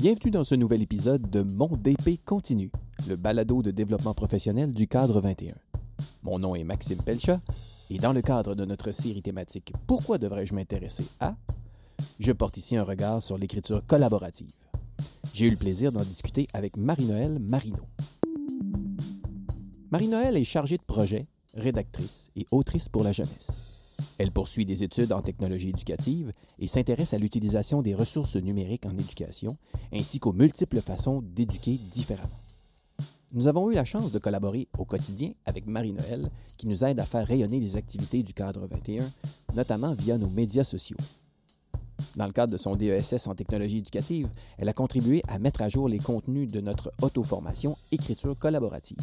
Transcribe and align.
Bienvenue 0.00 0.30
dans 0.30 0.44
ce 0.44 0.54
nouvel 0.54 0.80
épisode 0.80 1.28
de 1.28 1.42
Mon 1.42 1.76
DP 1.76 2.24
continue, 2.24 2.70
le 3.06 3.16
balado 3.16 3.60
de 3.60 3.70
développement 3.70 4.14
professionnel 4.14 4.72
du 4.72 4.88
cadre 4.88 5.20
21. 5.20 5.52
Mon 6.22 6.38
nom 6.38 6.54
est 6.54 6.64
Maxime 6.64 7.02
Pelcha 7.02 7.38
et 7.90 7.98
dans 7.98 8.14
le 8.14 8.22
cadre 8.22 8.54
de 8.54 8.64
notre 8.64 8.92
série 8.92 9.20
thématique 9.20 9.74
Pourquoi 9.86 10.16
devrais-je 10.16 10.54
m'intéresser 10.54 11.04
à 11.20 11.36
je 12.18 12.32
porte 12.32 12.56
ici 12.56 12.78
un 12.78 12.82
regard 12.82 13.22
sur 13.22 13.36
l'écriture 13.36 13.84
collaborative. 13.84 14.54
J'ai 15.34 15.48
eu 15.48 15.50
le 15.50 15.58
plaisir 15.58 15.92
d'en 15.92 16.02
discuter 16.02 16.46
avec 16.54 16.78
Marie-Noël 16.78 17.38
Marino. 17.38 17.84
Marie-Noël 19.90 20.38
est 20.38 20.44
chargée 20.44 20.78
de 20.78 20.82
projet, 20.82 21.26
rédactrice 21.52 22.30
et 22.36 22.46
autrice 22.50 22.88
pour 22.88 23.04
la 23.04 23.12
jeunesse. 23.12 23.69
Elle 24.20 24.32
poursuit 24.32 24.66
des 24.66 24.82
études 24.82 25.14
en 25.14 25.22
technologie 25.22 25.70
éducative 25.70 26.34
et 26.58 26.66
s'intéresse 26.66 27.14
à 27.14 27.18
l'utilisation 27.18 27.80
des 27.80 27.94
ressources 27.94 28.36
numériques 28.36 28.84
en 28.84 28.92
éducation, 28.92 29.56
ainsi 29.94 30.20
qu'aux 30.20 30.34
multiples 30.34 30.82
façons 30.82 31.22
d'éduquer 31.22 31.78
différemment. 31.90 32.38
Nous 33.32 33.46
avons 33.48 33.70
eu 33.70 33.74
la 33.74 33.86
chance 33.86 34.12
de 34.12 34.18
collaborer 34.18 34.68
au 34.76 34.84
quotidien 34.84 35.32
avec 35.46 35.66
Marie-Noël, 35.66 36.30
qui 36.58 36.66
nous 36.66 36.84
aide 36.84 37.00
à 37.00 37.06
faire 37.06 37.26
rayonner 37.26 37.60
les 37.60 37.78
activités 37.78 38.22
du 38.22 38.34
cadre 38.34 38.66
21, 38.66 39.10
notamment 39.54 39.94
via 39.94 40.18
nos 40.18 40.28
médias 40.28 40.64
sociaux. 40.64 40.98
Dans 42.14 42.26
le 42.26 42.32
cadre 42.32 42.52
de 42.52 42.58
son 42.58 42.76
DESS 42.76 43.26
en 43.26 43.34
technologie 43.34 43.78
éducative, 43.78 44.28
elle 44.58 44.68
a 44.68 44.74
contribué 44.74 45.22
à 45.28 45.38
mettre 45.38 45.62
à 45.62 45.70
jour 45.70 45.88
les 45.88 45.98
contenus 45.98 46.52
de 46.52 46.60
notre 46.60 46.92
auto-formation 47.00 47.74
Écriture 47.90 48.36
collaborative. 48.38 48.98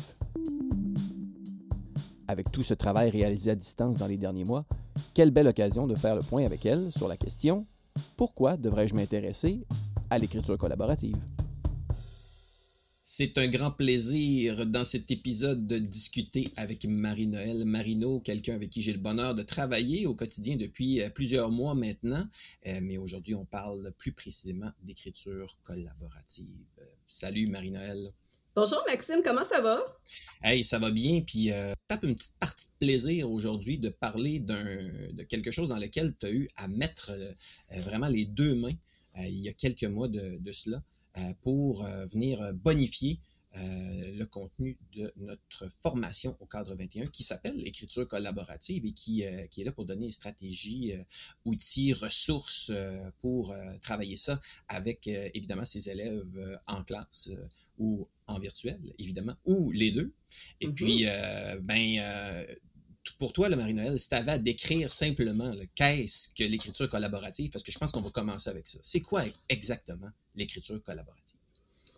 Avec 2.28 2.52
tout 2.52 2.62
ce 2.62 2.74
travail 2.76 3.10
réalisé 3.10 3.50
à 3.50 3.56
distance 3.56 3.98
dans 3.98 4.08
les 4.08 4.18
derniers 4.18 4.44
mois, 4.44 4.66
quelle 5.14 5.32
belle 5.32 5.48
occasion 5.48 5.88
de 5.88 5.96
faire 5.96 6.16
le 6.16 6.22
point 6.22 6.46
avec 6.46 6.66
elle 6.66 6.92
sur 6.92 7.08
la 7.08 7.18
question 7.18 7.66
Pourquoi 8.16 8.58
devrais-je 8.58 8.96
m'intéresser 8.96 9.66
à 10.10 10.20
l'écriture 10.20 10.58
collaborative? 10.58 11.18
C'est 13.10 13.38
un 13.38 13.48
grand 13.48 13.72
plaisir 13.72 14.66
dans 14.66 14.84
cet 14.84 15.12
épisode 15.12 15.66
de 15.66 15.78
discuter 15.78 16.50
avec 16.58 16.84
Marie-Noël 16.84 17.64
Marino, 17.64 18.20
quelqu'un 18.20 18.56
avec 18.56 18.70
qui 18.70 18.82
j'ai 18.82 18.92
le 18.92 19.00
bonheur 19.00 19.34
de 19.34 19.44
travailler 19.44 20.06
au 20.06 20.14
quotidien 20.14 20.58
depuis 20.58 21.02
euh, 21.02 21.10
plusieurs 21.10 21.50
mois 21.50 21.74
maintenant. 21.74 22.26
Euh, 22.66 22.80
mais 22.84 22.98
aujourd'hui, 22.98 23.34
on 23.34 23.46
parle 23.46 23.94
plus 23.98 24.12
précisément 24.12 24.70
d'écriture 24.84 25.58
collaborative. 25.64 26.68
Salut 27.06 27.48
Marie-Noël. 27.48 28.12
Bonjour 28.58 28.84
Maxime, 28.88 29.22
comment 29.24 29.46
ça 29.46 29.62
va? 29.62 29.80
Hey, 30.42 30.64
ça 30.64 30.80
va 30.80 30.90
bien, 30.90 31.22
puis 31.22 31.52
euh, 31.52 31.74
tape 31.88 32.02
une 32.02 32.16
petite 32.16 32.34
partie 32.40 32.66
de 32.66 32.88
plaisir 32.88 33.30
aujourd'hui 33.30 33.78
de 33.78 33.90
parler 33.90 34.40
de 34.40 35.22
quelque 35.30 35.52
chose 35.52 35.70
dans 35.70 35.78
lequel 35.78 36.16
tu 36.20 36.26
as 36.26 36.32
eu 36.32 36.50
à 36.56 36.68
mettre 36.68 37.12
euh, 37.12 37.82
vraiment 37.82 38.08
les 38.08 38.26
deux 38.26 38.56
mains 38.56 38.74
il 39.20 39.38
y 39.38 39.48
a 39.48 39.54
quelques 39.54 39.84
mois 39.84 40.08
de 40.08 40.52
cela. 40.52 40.82
Euh, 41.18 41.34
pour 41.42 41.84
euh, 41.86 42.06
venir 42.08 42.40
bonifier 42.54 43.20
euh, 43.56 44.12
le 44.12 44.26
contenu 44.26 44.78
de 44.94 45.12
notre 45.18 45.70
formation 45.82 46.36
au 46.40 46.46
cadre 46.46 46.76
21 46.76 47.08
qui 47.08 47.24
s'appelle 47.24 47.56
l'écriture 47.56 48.08
collaborative 48.08 48.86
et 48.86 48.92
qui, 48.92 49.24
qui 49.50 49.62
est 49.62 49.64
là 49.64 49.72
pour 49.72 49.86
donner 49.86 50.06
des 50.06 50.12
stratégies, 50.12 50.94
outils, 51.46 51.94
ressources 51.94 52.72
pour 53.20 53.56
travailler 53.82 54.18
ça 54.18 54.40
avec 54.68 55.08
évidemment 55.08 55.66
ses 55.66 55.90
élèves 55.90 56.60
en 56.68 56.84
classe 56.84 57.30
ou 57.78 58.08
en 58.28 58.40
virtuel, 58.40 58.80
évidemment, 59.00 59.36
ou 59.46 59.72
les 59.72 59.92
deux. 59.92 60.14
Et 60.60 60.68
mm-hmm. 60.68 60.74
puis, 60.74 61.06
ben, 61.62 62.46
pour 63.18 63.34
toi, 63.34 63.50
le 63.50 63.56
Marie-Noël, 63.56 64.00
si 64.00 64.10
tu 64.10 64.16
avais 64.16 64.34
à 64.34 64.40
décrire 64.40 64.92
simplement 64.92 65.54
qu'est-ce 65.76 66.30
que 66.30 66.44
l'écriture 66.44 66.90
collaborative, 66.90 67.50
parce 67.50 67.64
que 67.64 67.72
je 67.72 67.78
pense 67.78 67.92
qu'on 67.92 68.02
va 68.02 68.10
commencer 68.10 68.50
avec 68.50 68.68
ça. 68.68 68.80
C'est 68.82 69.02
quoi 69.02 69.24
exactement 69.50 70.10
l'écriture 70.36 70.82
collaborative? 70.84 71.40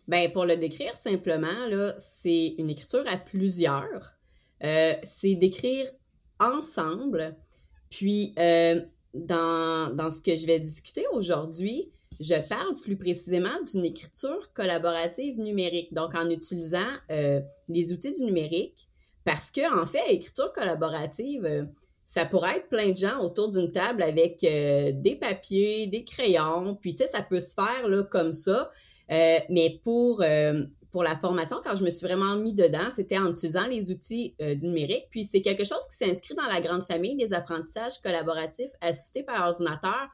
Ben, 0.09 0.31
pour 0.31 0.45
le 0.45 0.57
décrire 0.57 0.97
simplement, 0.97 1.67
là, 1.69 1.93
c'est 1.99 2.55
une 2.57 2.67
écriture 2.67 3.03
à 3.05 3.17
plusieurs. 3.17 4.15
Euh, 4.63 4.93
c'est 5.03 5.35
d'écrire 5.35 5.85
ensemble. 6.39 7.37
Puis, 7.91 8.33
euh, 8.39 8.81
dans, 9.13 9.95
dans, 9.95 10.09
ce 10.09 10.19
que 10.23 10.35
je 10.35 10.47
vais 10.47 10.59
discuter 10.59 11.05
aujourd'hui, 11.13 11.91
je 12.19 12.33
parle 12.49 12.75
plus 12.77 12.97
précisément 12.97 13.61
d'une 13.71 13.85
écriture 13.85 14.51
collaborative 14.53 15.39
numérique. 15.39 15.93
Donc, 15.93 16.15
en 16.15 16.27
utilisant 16.27 16.79
euh, 17.11 17.39
les 17.67 17.93
outils 17.93 18.13
du 18.13 18.23
numérique, 18.23 18.87
parce 19.25 19.51
que, 19.51 19.79
en 19.79 19.85
fait, 19.85 20.01
écriture 20.09 20.51
collaborative, 20.53 21.69
ça 22.03 22.25
pourrait 22.25 22.57
être 22.57 22.69
plein 22.69 22.89
de 22.89 22.97
gens 22.97 23.19
autour 23.19 23.51
d'une 23.51 23.71
table 23.71 24.01
avec 24.01 24.39
des 24.41 25.17
papiers, 25.21 25.85
des 25.85 26.03
crayons, 26.03 26.75
puis 26.81 26.95
tu 26.95 27.03
sais, 27.03 27.09
ça 27.09 27.21
peut 27.21 27.39
se 27.39 27.53
faire 27.53 27.87
là, 27.87 28.03
comme 28.05 28.33
ça. 28.33 28.71
Euh, 29.11 29.37
mais 29.49 29.79
pour, 29.83 30.23
pour 30.91 31.03
la 31.03 31.15
formation, 31.15 31.57
quand 31.63 31.75
je 31.75 31.83
me 31.83 31.89
suis 31.89 32.05
vraiment 32.07 32.35
mis 32.37 32.53
dedans, 32.53 32.89
c'était 32.95 33.17
en 33.17 33.31
utilisant 33.31 33.67
les 33.67 33.91
outils 33.91 34.35
du 34.39 34.67
numérique. 34.67 35.07
Puis 35.09 35.23
c'est 35.23 35.41
quelque 35.41 35.63
chose 35.63 35.81
qui 35.89 36.05
s'inscrit 36.05 36.35
dans 36.35 36.47
la 36.47 36.61
grande 36.61 36.83
famille 36.83 37.15
des 37.15 37.33
apprentissages 37.33 37.99
collaboratifs 38.03 38.71
assistés 38.81 39.23
par 39.23 39.47
ordinateur, 39.47 40.07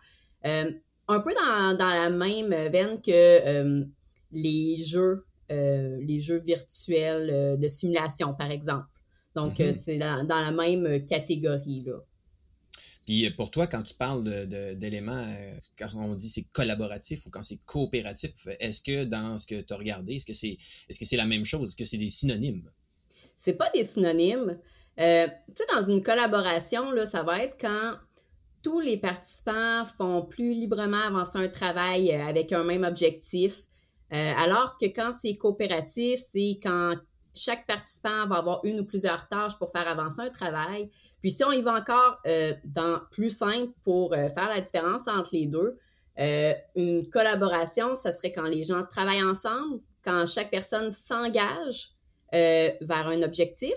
un 0.43 1.19
peu 1.19 1.33
dans, 1.33 1.77
dans, 1.77 1.89
la 1.89 2.09
même 2.09 2.53
veine 2.71 3.01
que 3.01 3.83
les 4.31 4.77
jeux, 4.77 5.25
les 5.49 6.19
jeux 6.19 6.39
virtuels 6.39 7.59
de 7.59 7.67
simulation, 7.67 8.33
par 8.33 8.51
exemple. 8.51 8.87
Donc, 9.35 9.59
euh, 9.59 9.67
mhm. 9.67 9.73
c'est 9.73 9.97
dans, 9.97 10.25
la 10.27 10.51
même 10.51 11.05
catégorie, 11.05 11.83
là. 11.85 11.97
Puis 13.05 13.25
euh, 13.25 13.31
pour 13.35 13.51
toi, 13.51 13.67
quand 13.67 13.83
tu 13.83 13.93
parles 13.93 14.23
d'éléments, 14.75 15.23
euh, 15.27 15.53
quand 15.77 15.87
on 15.95 16.15
dit 16.15 16.29
c'est 16.29 16.45
collaboratif 16.51 17.25
ou 17.25 17.29
quand 17.29 17.43
c'est 17.43 17.59
coopératif, 17.65 18.31
est-ce 18.59 18.81
que 18.81 19.03
dans 19.03 19.37
ce 19.37 19.47
que 19.47 19.61
tu 19.61 19.73
as 19.73 19.77
regardé, 19.77 20.15
est-ce 20.15 20.25
que 20.25 20.33
c'est 20.33 20.57
est-ce 20.89 20.99
que 20.99 21.05
c'est 21.05 21.17
la 21.17 21.25
même 21.25 21.45
chose? 21.45 21.69
Est-ce 21.69 21.77
que 21.77 21.85
c'est 21.85 21.97
des 21.97 22.09
synonymes? 22.09 22.69
C'est 23.37 23.57
pas 23.57 23.69
des 23.73 23.83
synonymes. 23.83 24.59
tu 24.97 25.03
sais, 25.03 25.75
dans 25.75 25.83
une 25.83 26.01
collaboration, 26.01 26.91
là, 26.91 27.05
ça 27.05 27.23
va 27.23 27.43
être 27.43 27.57
quand 27.59 27.93
tous 28.63 28.79
les 28.79 28.97
participants 28.97 29.85
font 29.97 30.25
plus 30.25 30.53
librement 30.53 31.01
avancer 31.05 31.37
un 31.37 31.47
travail 31.47 32.11
avec 32.11 32.51
un 32.51 32.63
même 32.63 32.83
objectif. 32.83 33.61
alors 34.09 34.77
que 34.77 34.85
quand 34.85 35.11
c'est 35.11 35.35
coopératif, 35.35 36.19
c'est 36.19 36.59
quand 36.63 36.95
chaque 37.35 37.67
participant 37.67 38.27
va 38.27 38.37
avoir 38.37 38.61
une 38.63 38.79
ou 38.79 38.85
plusieurs 38.85 39.27
tâches 39.27 39.57
pour 39.57 39.71
faire 39.71 39.87
avancer 39.87 40.21
un 40.21 40.29
travail. 40.29 40.89
Puis 41.21 41.31
si 41.31 41.43
on 41.43 41.51
y 41.51 41.61
va 41.61 41.75
encore 41.75 42.19
euh, 42.25 42.53
dans 42.63 42.99
plus 43.11 43.29
simple 43.29 43.73
pour 43.83 44.13
euh, 44.13 44.29
faire 44.29 44.49
la 44.49 44.61
différence 44.61 45.07
entre 45.07 45.29
les 45.33 45.47
deux, 45.47 45.77
euh, 46.19 46.53
une 46.75 47.07
collaboration, 47.09 47.95
ce 47.95 48.11
serait 48.11 48.31
quand 48.31 48.43
les 48.43 48.63
gens 48.63 48.83
travaillent 48.89 49.23
ensemble, 49.23 49.81
quand 50.03 50.25
chaque 50.25 50.51
personne 50.51 50.91
s'engage 50.91 51.91
vers 52.31 53.07
un 53.07 53.21
objectif. 53.21 53.75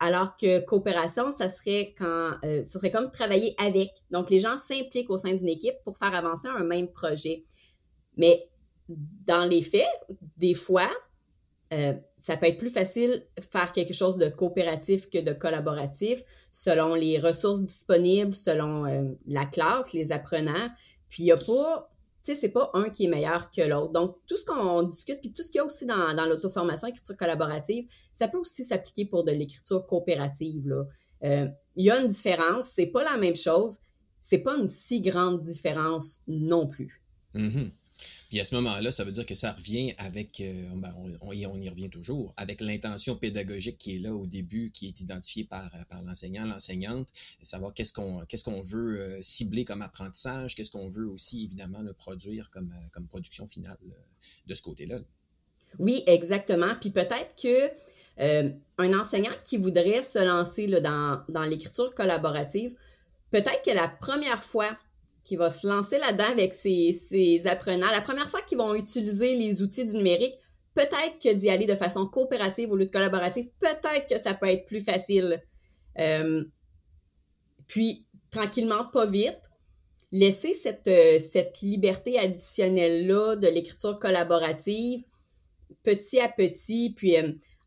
Alors 0.00 0.36
que 0.36 0.60
coopération, 0.60 1.30
ça 1.30 1.50
serait 1.50 1.94
quand, 1.98 2.30
ce 2.42 2.64
serait 2.64 2.90
comme 2.90 3.10
travailler 3.10 3.54
avec. 3.58 3.90
Donc 4.10 4.30
les 4.30 4.40
gens 4.40 4.56
s'impliquent 4.56 5.10
au 5.10 5.18
sein 5.18 5.34
d'une 5.34 5.50
équipe 5.50 5.74
pour 5.84 5.98
faire 5.98 6.14
avancer 6.14 6.48
un 6.48 6.64
même 6.64 6.88
projet. 6.88 7.42
Mais 8.16 8.48
dans 8.88 9.48
les 9.48 9.60
faits, 9.60 9.86
des 10.38 10.54
fois, 10.54 10.88
euh, 11.74 11.92
ça 12.16 12.36
peut 12.36 12.46
être 12.46 12.58
plus 12.58 12.70
facile 12.70 13.26
faire 13.52 13.72
quelque 13.72 13.92
chose 13.92 14.16
de 14.16 14.28
coopératif 14.28 15.10
que 15.10 15.18
de 15.18 15.32
collaboratif 15.32 16.22
selon 16.52 16.94
les 16.94 17.18
ressources 17.18 17.62
disponibles, 17.62 18.32
selon 18.34 18.86
euh, 18.86 19.10
la 19.26 19.44
classe, 19.44 19.92
les 19.92 20.12
apprenants. 20.12 20.68
Puis 21.08 21.24
il 21.24 21.26
n'y 21.26 21.32
a 21.32 21.36
pas, 21.36 21.90
tu 22.22 22.32
sais, 22.32 22.40
c'est 22.40 22.50
pas 22.50 22.70
un 22.74 22.90
qui 22.90 23.06
est 23.06 23.08
meilleur 23.08 23.50
que 23.50 23.62
l'autre. 23.62 23.92
Donc, 23.92 24.16
tout 24.26 24.36
ce 24.36 24.44
qu'on 24.44 24.82
discute, 24.82 25.20
puis 25.20 25.32
tout 25.32 25.42
ce 25.42 25.50
qu'il 25.50 25.58
y 25.58 25.62
a 25.62 25.64
aussi 25.64 25.86
dans, 25.86 26.14
dans 26.14 26.26
l'auto-formation, 26.26 26.88
écriture 26.88 27.16
collaborative, 27.16 27.86
ça 28.12 28.28
peut 28.28 28.38
aussi 28.38 28.64
s'appliquer 28.64 29.06
pour 29.06 29.24
de 29.24 29.32
l'écriture 29.32 29.86
coopérative. 29.86 30.72
Euh, 31.24 31.48
il 31.76 31.86
y 31.86 31.90
a 31.90 32.00
une 32.00 32.08
différence, 32.08 32.68
c'est 32.68 32.86
pas 32.86 33.02
la 33.02 33.16
même 33.16 33.36
chose, 33.36 33.78
c'est 34.20 34.38
pas 34.38 34.56
une 34.56 34.68
si 34.68 35.00
grande 35.00 35.40
différence 35.40 36.20
non 36.28 36.66
plus. 36.66 37.02
Mm-hmm. 37.34 37.70
Puis 38.28 38.40
à 38.40 38.44
ce 38.44 38.54
moment-là, 38.56 38.90
ça 38.90 39.04
veut 39.04 39.12
dire 39.12 39.26
que 39.26 39.34
ça 39.34 39.52
revient 39.52 39.94
avec, 39.98 40.40
euh, 40.40 40.68
ben, 40.76 40.92
on, 41.20 41.32
y 41.32 41.46
revient 41.46 41.90
toujours, 41.90 42.34
avec 42.36 42.60
l'intention 42.60 43.16
pédagogique 43.16 43.78
qui 43.78 43.96
est 43.96 43.98
là 43.98 44.14
au 44.14 44.26
début, 44.26 44.70
qui 44.70 44.88
est 44.88 45.00
identifiée 45.00 45.44
par, 45.44 45.70
par 45.88 46.02
l'enseignant, 46.02 46.44
l'enseignante, 46.44 47.08
savoir 47.42 47.72
qu'est-ce 47.74 47.92
qu'on 47.92 48.62
veut 48.62 49.00
euh, 49.00 49.18
cibler 49.22 49.64
comme 49.64 49.82
apprentissage, 49.82 50.54
qu'est-ce 50.54 50.70
qu'on 50.70 50.88
veut 50.88 51.08
aussi 51.08 51.44
évidemment 51.44 51.82
le 51.82 51.92
produire 51.92 52.50
comme, 52.50 52.72
euh, 52.72 53.00
production 53.08 53.46
finale 53.46 53.78
de 54.46 54.54
ce 54.54 54.62
côté-là. 54.62 54.98
Oui, 55.78 56.02
exactement. 56.06 56.74
Puis 56.80 56.90
peut-être 56.90 57.34
que 57.40 57.70
un 58.16 58.98
enseignant 58.98 59.32
qui 59.42 59.56
voudrait 59.56 60.00
se 60.00 60.24
lancer 60.24 60.68
dans 60.68 61.42
l'écriture 61.42 61.94
collaborative, 61.94 62.74
peut-être 63.30 63.62
que 63.64 63.74
la 63.74 63.88
première 63.88 64.42
fois 64.42 64.68
qui 65.24 65.36
va 65.36 65.50
se 65.50 65.66
lancer 65.66 65.98
là-dedans 65.98 66.30
avec 66.30 66.54
ses, 66.54 67.42
apprenants. 67.46 67.90
La 67.90 68.00
première 68.00 68.28
fois 68.28 68.42
qu'ils 68.42 68.58
vont 68.58 68.74
utiliser 68.74 69.36
les 69.36 69.62
outils 69.62 69.86
du 69.86 69.96
numérique, 69.96 70.34
peut-être 70.74 71.18
que 71.22 71.32
d'y 71.32 71.48
aller 71.48 71.66
de 71.66 71.74
façon 71.74 72.06
coopérative 72.06 72.70
au 72.70 72.76
lieu 72.76 72.86
de 72.86 72.90
collaborative, 72.90 73.48
peut-être 73.58 74.06
que 74.08 74.18
ça 74.18 74.34
peut 74.34 74.48
être 74.48 74.66
plus 74.66 74.84
facile. 74.84 75.42
Euh, 75.98 76.44
puis, 77.66 78.06
tranquillement, 78.30 78.84
pas 78.92 79.06
vite, 79.06 79.50
laisser 80.12 80.52
cette, 80.52 80.90
cette 81.20 81.60
liberté 81.62 82.18
additionnelle-là 82.18 83.36
de 83.36 83.48
l'écriture 83.48 83.98
collaborative 83.98 85.02
petit 85.82 86.20
à 86.20 86.28
petit, 86.28 86.92
puis 86.96 87.16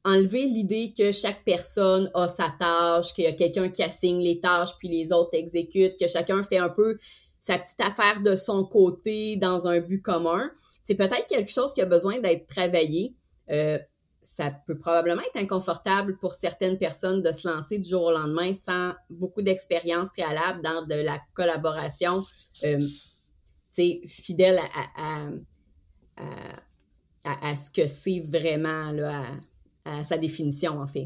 enlever 0.03 0.45
l'idée 0.45 0.93
que 0.97 1.11
chaque 1.11 1.43
personne 1.43 2.09
a 2.13 2.27
sa 2.27 2.53
tâche, 2.59 3.13
qu'il 3.13 3.25
y 3.25 3.27
a 3.27 3.33
quelqu'un 3.33 3.69
qui 3.69 3.83
assigne 3.83 4.21
les 4.21 4.39
tâches, 4.39 4.77
puis 4.77 4.87
les 4.87 5.11
autres 5.11 5.33
exécutent, 5.33 5.97
que 5.99 6.07
chacun 6.07 6.41
fait 6.43 6.57
un 6.57 6.69
peu 6.69 6.97
sa 7.39 7.57
petite 7.57 7.81
affaire 7.81 8.21
de 8.21 8.35
son 8.35 8.65
côté 8.65 9.37
dans 9.37 9.67
un 9.67 9.79
but 9.79 10.01
commun. 10.01 10.49
C'est 10.83 10.95
peut-être 10.95 11.27
quelque 11.27 11.51
chose 11.51 11.73
qui 11.73 11.81
a 11.81 11.85
besoin 11.85 12.19
d'être 12.19 12.47
travaillé. 12.47 13.15
Euh, 13.51 13.77
ça 14.21 14.51
peut 14.65 14.77
probablement 14.77 15.21
être 15.21 15.37
inconfortable 15.37 16.17
pour 16.17 16.33
certaines 16.33 16.77
personnes 16.77 17.21
de 17.21 17.31
se 17.31 17.47
lancer 17.47 17.79
du 17.79 17.87
jour 17.87 18.03
au 18.03 18.11
lendemain 18.11 18.53
sans 18.53 18.93
beaucoup 19.09 19.41
d'expérience 19.41 20.11
préalable 20.11 20.61
dans 20.61 20.85
de 20.85 20.95
la 20.95 21.17
collaboration 21.33 22.21
euh, 22.65 22.79
fidèle 24.05 24.59
à, 24.97 25.29
à, 26.17 27.49
à, 27.51 27.55
ce 27.55 27.69
que 27.69 27.87
c'est 27.87 28.21
vraiment 28.25 28.91
là, 28.91 29.23
à 29.85 30.03
sa 30.03 30.17
définition, 30.17 30.79
en 30.79 30.87
fait. 30.87 31.05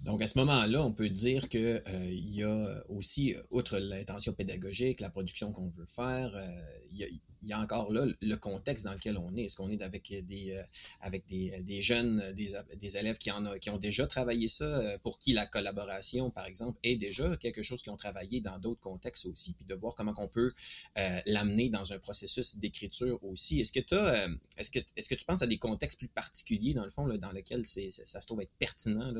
Donc, 0.00 0.22
à 0.22 0.26
ce 0.26 0.38
moment-là, 0.38 0.84
on 0.84 0.92
peut 0.92 1.08
dire 1.08 1.48
qu'il 1.48 1.60
euh, 1.60 2.10
y 2.10 2.42
a 2.42 2.82
aussi, 2.88 3.34
outre 3.50 3.78
l'intention 3.78 4.32
pédagogique, 4.32 5.00
la 5.00 5.10
production 5.10 5.52
qu'on 5.52 5.70
veut 5.70 5.86
faire, 5.86 6.34
euh, 6.34 6.46
il, 6.92 6.98
y 6.98 7.04
a, 7.04 7.08
il 7.46 7.50
y 7.50 7.52
a 7.52 7.60
encore 7.60 7.92
là 7.92 8.04
le 8.20 8.36
contexte 8.36 8.84
dans 8.84 8.92
lequel 8.92 9.16
on 9.16 9.34
est. 9.36 9.44
Est-ce 9.44 9.56
qu'on 9.56 9.70
est 9.70 9.80
avec 9.80 10.12
des, 10.26 10.50
euh, 10.50 10.62
avec 11.00 11.26
des, 11.26 11.62
des 11.62 11.80
jeunes, 11.80 12.20
des, 12.34 12.54
des, 12.76 12.96
élèves 12.96 13.18
qui, 13.18 13.30
en 13.30 13.44
a, 13.46 13.58
qui 13.60 13.70
ont 13.70 13.76
déjà 13.78 14.06
travaillé 14.08 14.48
ça, 14.48 14.64
euh, 14.64 14.98
pour 14.98 15.20
qui 15.20 15.32
la 15.32 15.46
collaboration, 15.46 16.30
par 16.30 16.46
exemple, 16.46 16.76
est 16.82 16.96
déjà 16.96 17.36
quelque 17.36 17.62
chose 17.62 17.82
qu'ils 17.82 17.92
ont 17.92 17.96
travaillé 17.96 18.40
dans 18.40 18.58
d'autres 18.58 18.80
contextes 18.80 19.26
aussi, 19.26 19.52
puis 19.52 19.64
de 19.64 19.74
voir 19.74 19.94
comment 19.94 20.14
on 20.18 20.26
peut 20.26 20.52
euh, 20.98 21.20
l'amener 21.26 21.68
dans 21.68 21.92
un 21.92 22.00
processus 22.00 22.56
d'écriture 22.56 23.22
aussi. 23.24 23.60
Est-ce 23.60 23.72
que, 23.72 23.78
est-ce, 24.58 24.70
que, 24.72 24.80
est-ce 24.96 25.08
que 25.08 25.14
tu 25.14 25.24
penses 25.24 25.42
à 25.42 25.46
des 25.46 25.58
contextes 25.58 25.98
plus 26.00 26.08
particuliers, 26.08 26.74
dans 26.74 26.84
le 26.84 26.90
fond, 26.90 27.06
dans 27.06 27.32
lesquels 27.32 27.64
ça 27.64 28.20
se 28.20 28.26
trouve 28.26 28.40
être 28.40 28.54
pertinent 28.58 29.12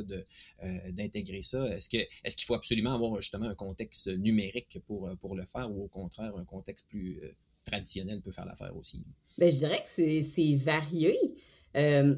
d'intégrer 0.91 1.43
ça? 1.43 1.65
Est-ce, 1.69 1.97
est-ce 2.25 2.37
qu'il 2.37 2.47
faut 2.47 2.55
absolument 2.55 2.95
avoir 2.95 3.21
justement 3.21 3.47
un 3.47 3.55
contexte 3.55 4.09
numérique 4.09 4.81
pour, 4.87 5.09
pour 5.21 5.37
le 5.37 5.45
faire 5.45 5.71
ou 5.71 5.85
au 5.85 5.89
contraire 5.89 6.35
un 6.37 6.45
contexte 6.45 6.87
plus 6.89 7.21
traditionnel 7.67 8.23
peut 8.23 8.31
faire 8.31 8.47
l'affaire 8.47 8.75
aussi. 8.77 9.03
Bien, 9.39 9.51
je 9.51 9.57
dirais 9.57 9.83
que 9.83 10.23
c'est 10.23 10.55
varié. 10.57 11.19
Euh, 11.77 12.17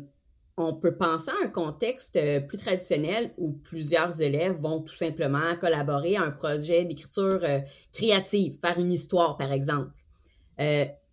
on 0.56 0.74
peut 0.74 0.96
penser 0.96 1.30
à 1.30 1.44
un 1.44 1.48
contexte 1.48 2.16
euh, 2.16 2.40
plus 2.40 2.58
traditionnel 2.58 3.32
où 3.36 3.52
plusieurs 3.52 4.20
élèves 4.20 4.56
vont 4.56 4.80
tout 4.80 4.96
simplement 4.96 5.54
collaborer 5.60 6.16
à 6.16 6.22
un 6.22 6.30
projet 6.30 6.84
d'écriture 6.84 7.40
euh, 7.42 7.60
créative, 7.92 8.58
faire 8.60 8.78
une 8.78 8.92
histoire, 8.92 9.36
par 9.36 9.52
exemple. 9.52 9.90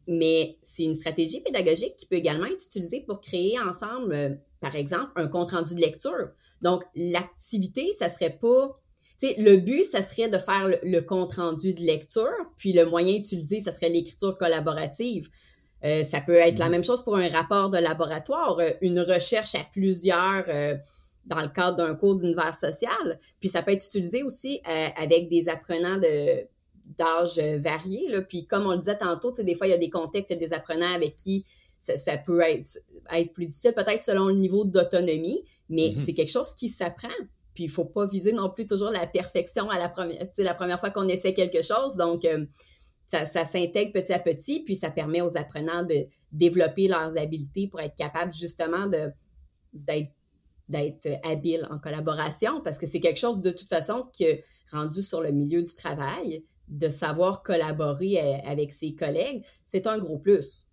mais 0.07 0.57
c'est 0.61 0.83
une 0.83 0.95
stratégie 0.95 1.41
pédagogique 1.41 1.95
qui 1.95 2.05
peut 2.05 2.15
également 2.15 2.45
être 2.45 2.63
utilisée 2.63 3.01
pour 3.01 3.21
créer 3.21 3.59
ensemble, 3.59 4.39
par 4.59 4.75
exemple, 4.75 5.11
un 5.15 5.27
compte-rendu 5.27 5.75
de 5.75 5.81
lecture. 5.81 6.31
Donc, 6.61 6.83
l'activité, 6.93 7.91
ça 7.93 8.09
serait 8.09 8.37
pas 8.39 8.79
le 9.21 9.57
but, 9.57 9.83
ça 9.83 10.03
serait 10.03 10.29
de 10.29 10.37
faire 10.37 10.67
le, 10.83 10.99
compte-rendu 11.01 11.73
de 11.73 11.81
lecture, 11.81 12.29
puis 12.57 12.73
le 12.73 12.85
moyen 12.85 13.15
utilisé, 13.15 13.61
ça 13.61 13.71
serait 13.71 13.89
l'écriture 13.89 14.37
collaborative. 14.37 15.29
Euh, 15.83 16.03
ça 16.03 16.21
peut 16.21 16.35
être 16.35 16.59
la 16.59 16.65
mhm. 16.65 16.71
même 16.71 16.83
chose 16.83 17.03
pour 17.03 17.15
un 17.15 17.29
rapport 17.29 17.69
de 17.69 17.77
laboratoire, 17.77 18.57
euh, 18.59 18.69
une 18.81 18.99
recherche 18.99 19.55
à 19.55 19.63
plusieurs 19.71 20.45
euh, 20.47 20.75
dans 21.25 21.41
le 21.41 21.47
cadre 21.47 21.77
d'un 21.77 21.95
cours 21.95 22.15
d'univers 22.15 22.55
social. 22.55 23.19
Puis 23.39 23.49
ça 23.49 23.61
peut 23.61 23.71
être 23.71 23.85
utilisé 23.85 24.23
aussi 24.23 24.61
avec 24.95 25.27
des 25.27 25.49
apprenants 25.49 25.97
de 25.97 26.47
d'âge 26.99 27.39
variés. 27.59 28.07
Là. 28.09 28.21
Puis 28.21 28.45
comme 28.45 28.67
on 28.67 28.73
le 28.73 28.77
disait 28.77 28.97
tantôt, 28.97 29.31
des 29.31 29.55
fois, 29.55 29.65
il 29.65 29.71
y 29.71 29.73
a 29.73 29.79
des 29.79 29.89
contextes, 29.89 30.31
des 30.31 30.53
apprenants 30.53 30.93
avec 30.93 31.15
qui 31.15 31.43
ça, 31.79 32.17
peut 32.17 32.41
être, 32.41 32.77
être 33.11 33.33
plus 33.33 33.47
difficile, 33.47 33.73
peut-être 33.75 34.03
selon 34.03 34.27
le 34.27 34.35
niveau 34.35 34.65
d'autonomie, 34.65 35.43
mais 35.69 35.93
mhm. 35.95 36.03
c'est 36.03 36.13
quelque 36.13 36.31
chose 36.31 36.53
qui 36.55 36.69
s'apprend. 36.69 37.09
Puis 37.55 37.63
il 37.63 37.69
faut 37.69 37.85
pas 37.85 38.05
viser 38.05 38.33
non 38.33 38.49
plus 38.49 38.67
toujours 38.67 38.91
la 38.91 39.07
perfection 39.07 39.69
à 39.69 39.79
la 39.79 39.89
première, 39.89 40.27
la 40.37 40.53
première 40.53 40.79
fois 40.79 40.91
qu'on 40.91 41.07
essaie 41.07 41.33
quelque 41.33 41.63
chose. 41.63 41.95
Donc, 41.95 42.25
euh, 42.25 42.45
ça, 43.07 43.25
s'intègre 43.25 43.93
petit 43.93 44.13
à 44.13 44.19
petit, 44.19 44.63
puis 44.63 44.75
ça 44.75 44.91
permet 44.91 45.21
aux 45.21 45.37
apprenants 45.37 45.83
de 45.83 46.05
développer 46.31 46.87
leurs 46.87 47.17
habiletés 47.17 47.67
pour 47.67 47.79
être 47.79 47.95
capables 47.95 48.33
justement 48.33 48.87
de 48.87 49.11
d'être 49.73 50.11
d'être 50.67 51.07
habile 51.23 51.67
en 51.69 51.77
collaboration 51.77 52.59
parce 52.61 52.79
que 52.79 52.87
c'est 52.87 52.99
quelque 52.99 53.19
chose 53.19 53.39
de 53.41 53.51
toute 53.51 53.69
façon 53.69 54.07
qui 54.11 54.23
est 54.23 54.43
rendu 54.71 55.03
sur 55.03 55.21
le 55.21 55.31
milieu 55.31 55.61
du 55.61 55.75
travail, 55.75 56.43
de 56.67 56.89
savoir 56.89 57.43
collaborer 57.43 58.19
euh, 58.19 58.37
avec 58.45 58.73
ses 58.73 58.95
collègues, 58.95 59.45
c'est 59.63 59.85
un 59.85 59.99
gros 59.99 60.17
plus. 60.17 60.64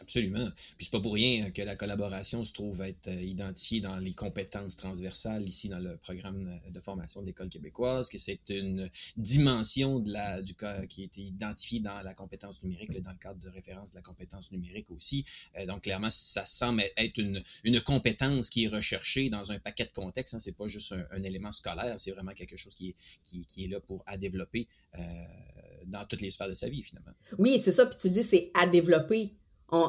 Absolument. 0.00 0.50
Puis 0.76 0.86
c'est 0.86 0.90
pas 0.90 1.00
pour 1.00 1.14
rien 1.14 1.50
que 1.50 1.62
la 1.62 1.76
collaboration 1.76 2.44
se 2.44 2.52
trouve 2.52 2.80
être 2.82 3.08
euh, 3.08 3.22
identifiée 3.22 3.80
dans 3.80 3.96
les 3.98 4.12
compétences 4.12 4.76
transversales 4.76 5.46
ici 5.46 5.68
dans 5.68 5.78
le 5.78 5.96
programme 5.98 6.60
de 6.68 6.80
formation 6.80 7.20
de 7.20 7.26
l'école 7.26 7.48
québécoise, 7.48 8.08
que 8.08 8.18
c'est 8.18 8.40
une 8.48 8.88
dimension 9.16 10.00
du 10.00 10.54
cas 10.54 10.86
qui 10.86 11.02
a 11.02 11.04
été 11.04 11.20
identifiée 11.20 11.80
dans 11.80 12.00
la 12.02 12.14
compétence 12.14 12.62
numérique, 12.62 12.92
dans 13.00 13.10
le 13.10 13.18
cadre 13.18 13.40
de 13.40 13.48
référence 13.48 13.92
de 13.92 13.96
la 13.96 14.02
compétence 14.02 14.52
numérique 14.52 14.90
aussi. 14.90 15.24
Euh, 15.58 15.66
donc 15.66 15.82
clairement, 15.82 16.10
ça 16.10 16.46
semble 16.46 16.82
être 16.96 17.18
une, 17.18 17.42
compétence 17.84 18.50
qui 18.50 18.64
est 18.64 18.68
recherchée 18.68 19.30
dans 19.30 19.52
un 19.52 19.58
paquet 19.58 19.84
de 19.84 19.92
contextes. 19.92 20.34
Hein. 20.34 20.38
C'est 20.38 20.56
pas 20.56 20.66
juste 20.66 20.94
un, 21.10 21.22
élément 21.22 21.52
scolaire, 21.52 21.98
c'est 21.98 22.10
vraiment 22.12 22.32
quelque 22.32 22.56
chose 22.56 22.74
qui 22.74 22.94
est, 23.56 23.66
là 23.68 23.80
pour 23.80 24.02
à 24.06 24.16
développer 24.16 24.66
euh, 24.98 25.00
dans 25.86 26.04
toutes 26.04 26.20
les 26.20 26.30
sphères 26.30 26.48
de 26.48 26.54
sa 26.54 26.68
vie 26.68 26.82
finalement. 26.82 27.12
Oui, 27.38 27.60
c'est 27.60 27.72
ça. 27.72 27.86
Puis 27.86 27.98
tu 28.00 28.10
dis 28.10 28.22
c'est 28.22 28.50
à 28.54 28.66
développer 28.66 29.32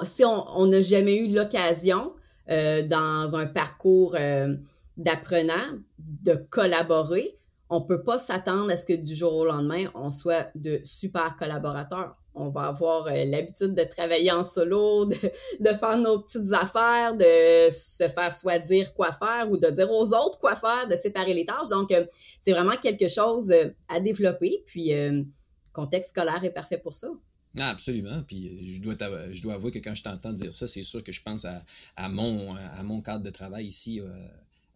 si 0.04 0.24
on 0.26 0.68
n'a 0.68 0.82
jamais 0.82 1.26
eu 1.26 1.34
l'occasion 1.34 2.14
euh, 2.52 2.82
dans 2.84 3.36
un 3.36 3.46
parcours 3.46 4.16
euh, 4.20 4.56
d'apprenant 4.98 5.80
de 6.00 6.34
collaborer, 6.50 7.36
on 7.70 7.82
peut 7.82 8.04
pas 8.04 8.18
s'attendre 8.18 8.72
à 8.72 8.76
ce 8.76 8.86
que 8.86 8.94
du 8.94 9.16
jour 9.16 9.34
au 9.34 9.46
lendemain, 9.46 9.86
on 9.96 10.12
soit 10.12 10.50
de 10.56 10.82
super 10.84 11.38
collaborateurs. 11.38 12.18
On 12.34 12.50
va 12.50 12.64
avoir 12.64 13.08
euh, 13.08 13.24
l'habitude 13.26 13.74
de 13.74 13.84
travailler 13.84 14.32
en 14.32 14.44
solo, 14.44 15.06
de, 15.06 15.16
de, 15.60 15.70
faire 15.70 15.98
nos 15.98 16.20
petites 16.20 16.52
affaires, 16.52 17.16
de 17.16 17.72
se 17.72 18.08
faire 18.08 18.36
soit 18.36 18.60
dire 18.60 18.94
quoi 18.94 19.14
faire 19.14 19.48
ou 19.50 19.58
de 19.58 19.70
dire 19.70 19.90
aux 19.90 20.14
autres 20.14 20.40
quoi 20.40 20.56
faire, 20.56 20.88
de 20.90 20.96
séparer 20.96 21.34
les 21.34 21.46
tâches. 21.46 21.70
Donc, 21.70 21.94
c'est 22.42 22.52
vraiment 22.52 22.76
quelque 22.76 23.08
chose 23.08 23.54
à 23.88 24.00
développer. 24.00 24.64
Puis, 24.66 24.92
contexte 25.72 26.10
scolaire 26.10 26.44
est 26.44 26.52
parfait 26.52 26.80
pour 26.80 26.94
ça. 26.94 27.08
Ah, 27.58 27.70
absolument. 27.70 28.24
Puis 28.24 28.48
euh, 28.48 28.60
je 28.64 28.80
dois, 28.80 28.96
je 29.32 29.42
dois 29.42 29.56
avouer 29.56 29.72
que 29.72 29.80
quand 29.80 29.96
je 29.96 30.04
t'entends 30.04 30.34
dire 30.34 30.54
ça, 30.54 30.68
c'est 30.68 30.84
sûr 30.84 31.04
que 31.04 31.12
je 31.12 31.22
pense 31.22 31.46
à, 31.46 31.64
à, 31.96 32.10
mon, 32.10 32.56
à 32.56 32.84
mon 32.84 33.02
cadre 33.02 33.24
de 33.24 33.30
travail 33.30 33.66
ici 33.68 34.00
euh, 34.00 34.08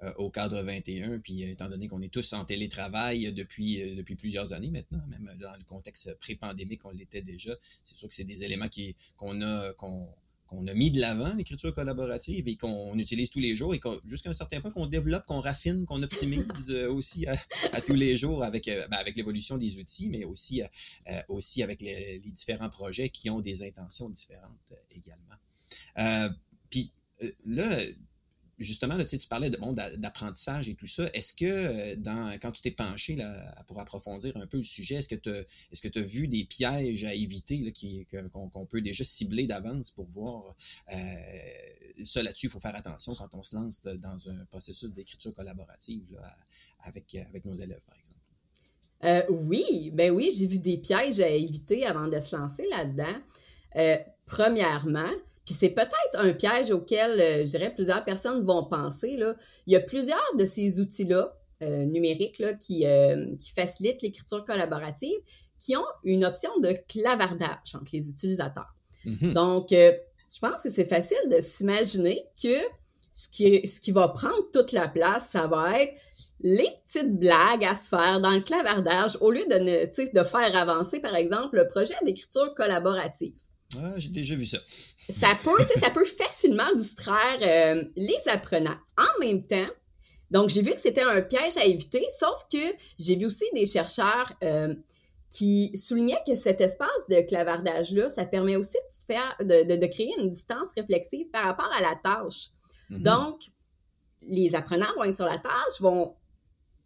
euh, 0.03 0.13
au 0.17 0.29
cadre 0.29 0.61
21. 0.61 1.19
Puis 1.19 1.43
étant 1.43 1.69
donné 1.69 1.87
qu'on 1.87 2.01
est 2.01 2.11
tous 2.11 2.33
en 2.33 2.43
télétravail 2.43 3.31
depuis, 3.31 3.95
depuis 3.95 4.15
plusieurs 4.15 4.53
années 4.53 4.71
maintenant, 4.71 5.01
même 5.07 5.37
dans 5.39 5.55
le 5.55 5.63
contexte 5.63 6.13
pré-pandémique, 6.19 6.85
on 6.85 6.91
l'était 6.91 7.21
déjà, 7.21 7.55
c'est 7.83 7.97
sûr 7.97 8.09
que 8.09 8.15
c'est 8.15 8.25
des 8.25 8.43
éléments 8.43 8.67
qui, 8.67 8.95
qu'on 9.15 9.41
a, 9.41 9.73
qu'on, 9.73 10.05
qu'on 10.47 10.67
a 10.67 10.73
mis 10.73 10.91
de 10.91 11.01
l'avant, 11.01 11.33
l'écriture 11.35 11.73
collaborative, 11.73 12.47
et 12.47 12.55
qu'on 12.55 12.97
utilise 12.97 13.29
tous 13.29 13.39
les 13.39 13.55
jours, 13.55 13.73
et 13.73 13.81
jusqu'à 14.05 14.29
un 14.29 14.33
certain 14.33 14.61
point 14.61 14.71
qu'on 14.71 14.85
développe, 14.85 15.25
qu'on 15.25 15.39
raffine, 15.39 15.85
qu'on 15.85 16.03
optimise 16.03 16.69
euh, 16.69 16.91
aussi 16.91 17.25
à, 17.27 17.81
tous 17.81 17.93
les 17.93 18.17
jours 18.17 18.43
avec, 18.43 18.67
euh, 18.67 18.87
ben, 18.87 18.97
avec 18.97 19.15
l'évolution 19.15 19.57
des 19.57 19.77
outils, 19.77 20.09
mais 20.09 20.23
aussi, 20.23 20.61
euh, 20.61 21.21
aussi 21.29 21.63
avec 21.63 21.81
les, 21.81 22.19
différents 22.19 22.69
projets 22.69 23.09
qui 23.09 23.29
ont 23.29 23.39
des 23.39 23.63
intentions 23.63 24.09
différentes 24.09 24.73
également. 24.91 26.29
Puis 26.69 26.91
là, 27.45 27.77
justement, 28.57 28.97
tu 29.03 29.27
parlais 29.27 29.49
de, 29.49 29.57
bon, 29.57 29.71
d'apprentissage 29.71 30.69
et 30.69 30.75
tout 30.75 30.87
ça. 30.87 31.09
Est-ce 31.13 31.33
que 31.33 31.45
euh, 31.45 32.37
quand 32.41 32.51
tu 32.51 32.61
t'es 32.61 32.71
penché 32.71 33.17
pour 33.67 33.79
approfondir 33.79 34.35
un 34.37 34.47
peu 34.47 34.57
le 34.57 34.63
sujet, 34.63 34.95
est-ce 34.95 35.09
que 35.09 35.87
tu 35.87 35.99
as 35.99 36.01
vu 36.01 36.27
des 36.27 36.45
pièges 36.45 37.05
à 37.05 37.13
éviter 37.13 37.71
qu'on, 38.31 38.65
peut 38.65 38.81
déjà 38.81 39.03
cibler 39.03 39.47
d'avance 39.47 39.91
pour 39.91 40.05
voir 40.05 40.55
euh, 40.93 40.95
ça 42.03 42.23
là-dessus, 42.23 42.47
il 42.47 42.49
faut 42.49 42.59
faire 42.59 42.75
attention 42.75 43.13
quand 43.15 43.33
on 43.33 43.43
se 43.43 43.55
lance 43.55 43.83
dans 43.83 44.29
un 44.29 44.45
processus 44.45 44.91
d'écriture 44.91 45.33
collaborative 45.33 46.03
avec 46.83 47.45
nos 47.45 47.55
élèves, 47.55 47.81
par 47.85 47.97
exemple? 47.97 48.19
Euh, 49.03 49.23
oui, 49.29 49.91
ben 49.93 50.11
oui, 50.11 50.31
j'ai 50.35 50.47
vu 50.47 50.59
des 50.59 50.77
pièges 50.77 51.19
à 51.19 51.29
éviter 51.29 51.85
avant 51.85 52.07
de 52.07 52.19
se 52.19 52.35
lancer 52.35 52.63
là-dedans. 52.69 54.03
premièrement, 54.25 55.11
puis 55.45 55.53
c'est 55.53 55.69
peut-être 55.69 56.15
un 56.15 56.33
piège 56.33 56.71
auquel, 56.71 57.21
euh, 57.21 57.45
je 57.45 57.51
dirais, 57.51 57.73
plusieurs 57.73 58.03
personnes 58.03 58.43
vont 58.43 58.63
penser. 58.63 59.15
Là. 59.15 59.35
Il 59.67 59.73
y 59.73 59.75
a 59.75 59.79
plusieurs 59.79 60.35
de 60.37 60.45
ces 60.45 60.79
outils-là 60.79 61.37
euh, 61.61 61.85
numériques 61.85 62.39
là, 62.39 62.53
qui, 62.53 62.85
euh, 62.87 63.35
qui 63.37 63.51
facilitent 63.51 64.01
l'écriture 64.01 64.43
collaborative 64.43 65.17
qui 65.59 65.77
ont 65.77 65.85
une 66.03 66.25
option 66.25 66.49
de 66.59 66.75
clavardage 66.89 67.75
entre 67.75 67.91
les 67.93 68.09
utilisateurs. 68.09 68.73
Mm-hmm. 69.05 69.33
Donc, 69.33 69.67
je 69.71 70.39
pense 70.41 70.61
que 70.61 70.71
c'est 70.71 70.85
facile 70.85 71.29
de 71.31 71.39
s'imaginer 71.41 72.21
que 72.41 72.55
ce 73.11 73.29
qui, 73.29 73.65
ce 73.65 73.79
qui 73.79 73.91
va 73.91 74.09
prendre 74.09 74.51
toute 74.51 74.73
la 74.73 74.89
place, 74.89 75.29
ça 75.29 75.47
va 75.47 75.79
être 75.79 75.97
les 76.41 76.67
petites 76.85 77.17
blagues 77.17 77.63
à 77.63 77.73
se 77.73 77.87
faire 77.89 78.19
dans 78.19 78.31
le 78.31 78.41
clavardage 78.41 79.17
au 79.21 79.31
lieu 79.31 79.45
de, 79.49 80.19
de 80.19 80.23
faire 80.23 80.55
avancer, 80.57 80.99
par 80.99 81.15
exemple, 81.15 81.55
le 81.55 81.67
projet 81.67 81.95
d'écriture 82.03 82.53
collaborative. 82.55 83.33
Ah, 83.81 83.93
j'ai 83.97 84.09
déjà 84.09 84.35
vu 84.35 84.45
ça. 84.45 84.59
Ça 85.09 85.27
peut, 85.43 85.65
ça 85.79 85.89
peut 85.89 86.05
facilement 86.05 86.73
distraire 86.75 87.39
euh, 87.41 87.83
les 87.95 88.27
apprenants. 88.27 88.77
En 88.97 89.19
même 89.19 89.45
temps, 89.45 89.71
donc 90.31 90.49
j'ai 90.49 90.61
vu 90.61 90.71
que 90.71 90.79
c'était 90.79 91.03
un 91.03 91.21
piège 91.21 91.57
à 91.57 91.65
éviter, 91.65 92.03
sauf 92.17 92.47
que 92.51 92.57
j'ai 92.99 93.15
vu 93.15 93.25
aussi 93.25 93.45
des 93.53 93.65
chercheurs 93.65 94.31
euh, 94.43 94.73
qui 95.29 95.75
soulignait 95.75 96.21
que 96.25 96.35
cet 96.35 96.61
espace 96.61 96.89
de 97.09 97.21
clavardage-là, 97.21 98.09
ça 98.09 98.25
permet 98.25 98.55
aussi 98.55 98.77
de, 98.77 99.13
faire, 99.13 99.35
de, 99.41 99.75
de, 99.75 99.87
créer 99.87 100.13
une 100.19 100.29
distance 100.29 100.71
réflexive 100.75 101.29
par 101.31 101.43
rapport 101.43 101.71
à 101.77 101.81
la 101.81 101.95
tâche. 102.03 102.49
Mm-hmm. 102.89 103.01
Donc, 103.01 103.41
les 104.21 104.55
apprenants 104.55 104.93
vont 104.95 105.03
être 105.03 105.15
sur 105.15 105.25
la 105.25 105.37
tâche, 105.37 105.81
vont 105.81 106.15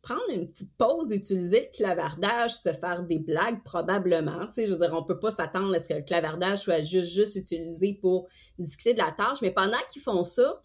prendre 0.02 0.24
une 0.34 0.50
petite 0.50 0.72
pause, 0.78 1.12
utiliser 1.12 1.60
le 1.60 1.78
clavardage, 1.78 2.56
se 2.56 2.72
faire 2.74 3.04
des 3.04 3.20
blagues 3.20 3.64
probablement. 3.64 4.48
Tu 4.48 4.66
je 4.66 4.72
veux 4.72 4.80
dire, 4.80 4.94
on 4.94 5.04
peut 5.04 5.20
pas 5.20 5.32
s'attendre 5.32 5.74
à 5.76 5.80
ce 5.80 5.90
que 5.90 5.94
le 5.94 6.04
clavardage 6.04 6.60
soit 6.60 6.82
juste, 6.82 7.36
utilisé 7.36 8.00
pour 8.02 8.28
discuter 8.58 8.94
de 8.94 9.00
la 9.00 9.12
tâche, 9.12 9.42
mais 9.42 9.52
pendant 9.52 9.78
qu'ils 9.92 10.02
font 10.02 10.24
ça, 10.24 10.64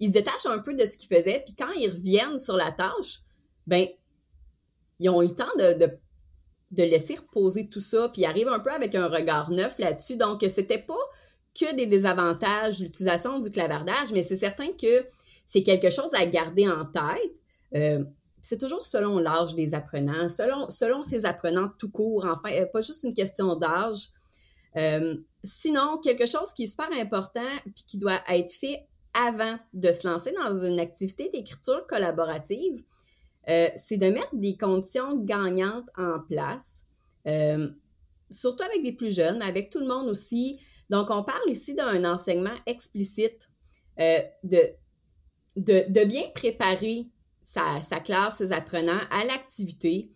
ils 0.00 0.08
se 0.08 0.12
détachent 0.12 0.46
un 0.46 0.58
peu 0.58 0.74
de 0.74 0.84
ce 0.84 0.98
qu'ils 0.98 1.16
faisaient, 1.16 1.42
puis 1.46 1.54
quand 1.54 1.70
ils 1.76 1.90
reviennent 1.90 2.38
sur 2.38 2.56
la 2.56 2.72
tâche, 2.72 3.22
ben 3.66 3.86
ils 4.98 5.08
ont 5.08 5.22
eu 5.22 5.28
le 5.28 5.34
temps 5.34 5.44
de, 5.58 5.98
de 6.70 6.82
laisser 6.82 7.14
reposer 7.14 7.68
tout 7.68 7.80
ça, 7.80 8.08
puis 8.12 8.24
arrive 8.26 8.48
un 8.48 8.60
peu 8.60 8.70
avec 8.70 8.94
un 8.94 9.08
regard 9.08 9.50
neuf 9.50 9.78
là-dessus. 9.78 10.16
Donc, 10.16 10.44
c'était 10.48 10.82
pas 10.82 10.94
que 11.58 11.74
des 11.74 11.86
désavantages 11.86 12.80
l'utilisation 12.80 13.38
du 13.38 13.50
clavardage, 13.50 14.12
mais 14.12 14.22
c'est 14.22 14.36
certain 14.36 14.70
que 14.72 15.06
c'est 15.46 15.62
quelque 15.62 15.90
chose 15.90 16.12
à 16.14 16.26
garder 16.26 16.68
en 16.68 16.84
tête. 16.84 17.32
Euh, 17.74 18.04
c'est 18.44 18.58
toujours 18.58 18.84
selon 18.84 19.18
l'âge 19.18 19.54
des 19.54 19.72
apprenants, 19.72 20.28
selon, 20.28 20.68
selon 20.68 21.02
ces 21.02 21.24
apprenants 21.24 21.70
tout 21.78 21.90
court, 21.90 22.26
enfin, 22.26 22.54
euh, 22.54 22.66
pas 22.66 22.82
juste 22.82 23.02
une 23.02 23.14
question 23.14 23.56
d'âge. 23.56 24.10
Euh, 24.76 25.16
sinon, 25.42 25.98
quelque 25.98 26.26
chose 26.26 26.52
qui 26.54 26.64
est 26.64 26.66
super 26.66 26.90
important 26.92 27.40
puis 27.74 27.84
qui 27.88 27.96
doit 27.96 28.20
être 28.28 28.52
fait 28.52 28.86
avant 29.14 29.56
de 29.72 29.90
se 29.92 30.06
lancer 30.06 30.32
dans 30.32 30.62
une 30.62 30.78
activité 30.78 31.30
d'écriture 31.30 31.86
collaborative, 31.86 32.82
euh, 33.48 33.68
c'est 33.76 33.96
de 33.96 34.10
mettre 34.10 34.34
des 34.34 34.58
conditions 34.58 35.16
gagnantes 35.16 35.88
en 35.96 36.20
place, 36.28 36.84
euh, 37.26 37.70
surtout 38.30 38.64
avec 38.64 38.82
des 38.82 38.92
plus 38.92 39.14
jeunes, 39.14 39.38
mais 39.38 39.46
avec 39.46 39.70
tout 39.70 39.80
le 39.80 39.86
monde 39.86 40.08
aussi. 40.08 40.60
Donc, 40.90 41.08
on 41.10 41.22
parle 41.22 41.48
ici 41.48 41.74
d'un 41.74 42.04
enseignement 42.12 42.54
explicite, 42.66 43.50
euh, 44.00 44.18
de, 44.42 44.60
de, 45.56 45.84
de, 45.88 46.04
bien 46.04 46.28
préparer 46.34 47.06
sa, 47.44 47.80
sa, 47.80 48.00
classe, 48.00 48.38
ses 48.38 48.50
apprenants 48.50 49.00
à 49.10 49.24
l'activité. 49.26 50.10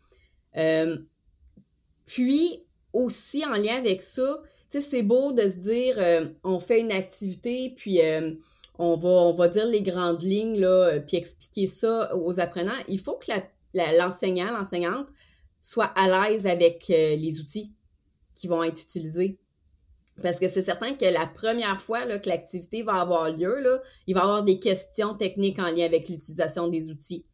puis, 2.05 2.65
aussi, 2.93 3.45
en 3.45 3.53
lien 3.53 3.77
avec 3.77 4.03
ça, 4.03 4.43
c'est 4.69 5.05
beau 5.05 5.33
de 5.33 5.43
se 5.43 5.59
dire, 5.59 5.97
on 6.43 6.59
fait 6.59 6.81
une 6.81 6.91
activité, 6.91 7.75
puis 7.77 8.01
on 8.79 8.97
va, 8.97 9.09
on 9.09 9.33
va 9.33 9.49
dire 9.49 9.67
les 9.67 9.83
grandes 9.83 10.23
lignes, 10.23 10.61
là, 10.61 10.69
euh, 10.69 11.01
puis 11.01 11.17
expliquer 11.17 11.67
ça 11.67 12.15
aux 12.17 12.39
apprenants. 12.41 12.71
Il 12.87 13.01
faut 13.01 13.15
que 13.15 13.27
l'enseignant, 13.99 14.57
l'enseignante 14.57 15.09
soit 15.61 15.93
à 15.97 16.29
l'aise 16.29 16.47
avec 16.47 16.87
euh, 16.91 17.17
les 17.17 17.41
outils 17.41 17.75
qui 18.35 18.47
vont 18.47 18.63
être 18.63 18.81
utilisés. 18.81 19.39
Parce 20.23 20.41
que 20.41 20.49
c'est 20.49 20.63
certain 20.63 20.95
que 20.95 21.05
la 21.05 21.27
première 21.27 21.81
fois 21.81 22.05
là, 22.05 22.19
que 22.19 22.29
l'activité 22.29 22.83
va 22.83 22.95
avoir 22.95 23.31
lieu, 23.31 23.61
là, 23.61 23.81
il 24.07 24.15
va 24.15 24.21
y 24.21 24.23
avoir 24.25 24.43
des 24.43 24.59
questions 24.59 25.15
techniques 25.15 25.59
en 25.59 25.71
lien 25.71 25.85
avec 25.85 26.09
l'utilisation 26.09 26.69
des 26.69 26.91
outils. 26.91 27.25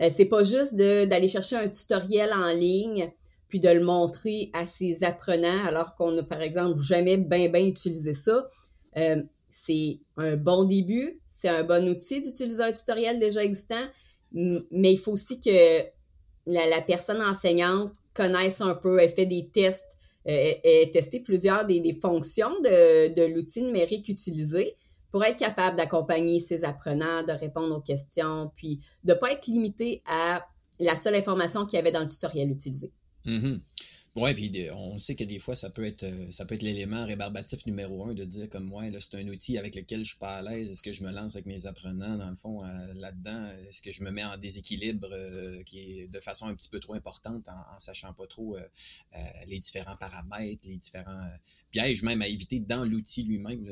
Euh, 0.00 0.08
c'est 0.10 0.24
pas 0.24 0.42
juste 0.42 0.74
d'aller 0.74 1.28
chercher 1.28 1.56
un 1.56 1.68
tutoriel 1.68 2.32
en 2.32 2.52
ligne 2.52 3.12
puis 3.48 3.60
de 3.60 3.68
le 3.68 3.84
montrer 3.84 4.50
à 4.52 4.66
ses 4.66 5.04
apprenants 5.04 5.64
alors 5.66 5.94
qu'on 5.94 6.10
n'a 6.10 6.24
par 6.24 6.40
exemple 6.40 6.80
jamais 6.80 7.18
bien 7.18 7.48
bien 7.48 7.66
utilisé 7.66 8.14
ça. 8.14 8.48
Euh, 8.96 9.22
c'est 9.50 10.00
un 10.16 10.34
bon 10.36 10.64
début, 10.64 11.20
c'est 11.26 11.48
un 11.48 11.62
bon 11.62 11.88
outil 11.88 12.20
d'utiliser 12.20 12.62
un 12.62 12.72
tutoriel 12.72 13.20
déjà 13.20 13.44
existant, 13.44 13.84
mais 14.32 14.92
il 14.92 14.96
faut 14.96 15.12
aussi 15.12 15.38
que 15.38 15.80
la, 16.46 16.80
personne 16.80 17.22
enseignante 17.22 17.92
connaisse 18.14 18.60
un 18.60 18.74
peu, 18.74 18.98
ait 18.98 19.08
fait 19.08 19.26
des 19.26 19.48
tests, 19.52 19.96
euh, 20.28 20.52
ait 20.62 20.90
testé 20.92 21.20
plusieurs 21.20 21.66
des, 21.66 21.98
fonctions 22.00 22.50
de, 22.60 23.14
de 23.14 23.34
l'outil 23.34 23.62
numérique 23.62 24.08
utilisé 24.08 24.74
pour 25.10 25.24
être 25.24 25.36
capable 25.36 25.76
d'accompagner 25.76 26.40
ses 26.40 26.64
apprenants, 26.64 27.22
de 27.22 27.32
répondre 27.32 27.76
aux 27.76 27.80
questions, 27.80 28.50
puis 28.56 28.80
de 29.04 29.12
ne 29.12 29.18
pas 29.18 29.30
être 29.30 29.46
limité 29.46 30.02
à 30.06 30.44
la 30.80 30.96
seule 30.96 31.14
information 31.14 31.64
qu'il 31.64 31.76
y 31.76 31.80
avait 31.80 31.92
dans 31.92 32.00
le 32.00 32.08
tutoriel 32.08 32.50
utilisé. 32.50 32.92
Mm-hmm. 33.26 33.60
Oui, 34.16 34.32
puis 34.32 34.68
on 34.72 34.96
sait 35.00 35.16
que 35.16 35.24
des 35.24 35.40
fois, 35.40 35.56
ça 35.56 35.70
peut 35.70 35.84
être 35.84 36.04
euh, 36.04 36.30
ça 36.30 36.44
peut 36.44 36.54
être 36.54 36.62
l'élément 36.62 37.04
rébarbatif 37.04 37.66
numéro 37.66 38.06
un 38.06 38.14
de 38.14 38.22
dire 38.22 38.48
comme 38.48 38.62
moi, 38.62 38.88
là, 38.88 39.00
c'est 39.00 39.16
un 39.16 39.26
outil 39.26 39.58
avec 39.58 39.74
lequel 39.74 40.04
je 40.04 40.10
suis 40.10 40.18
pas 40.18 40.36
à 40.36 40.42
l'aise. 40.42 40.70
Est-ce 40.70 40.84
que 40.84 40.92
je 40.92 41.02
me 41.02 41.10
lance 41.10 41.34
avec 41.34 41.46
mes 41.46 41.66
apprenants, 41.66 42.16
dans 42.16 42.30
le 42.30 42.36
fond, 42.36 42.64
euh, 42.64 42.94
là-dedans? 42.94 43.44
Est-ce 43.68 43.82
que 43.82 43.90
je 43.90 44.04
me 44.04 44.12
mets 44.12 44.22
en 44.22 44.36
déséquilibre 44.38 45.08
euh, 45.10 45.60
qui 45.64 45.80
est 45.80 46.06
de 46.06 46.20
façon 46.20 46.46
un 46.46 46.54
petit 46.54 46.68
peu 46.68 46.78
trop 46.78 46.94
importante 46.94 47.48
en, 47.48 47.78
sachant 47.80 48.12
pas 48.12 48.26
trop 48.28 48.56
les 49.48 49.58
différents 49.58 49.96
paramètres, 49.96 50.62
les 50.64 50.76
différents 50.76 51.28
pièges, 51.72 52.02
même 52.04 52.22
à 52.22 52.28
éviter 52.28 52.60
dans 52.60 52.84
l'outil 52.84 53.24
lui-même 53.24 53.64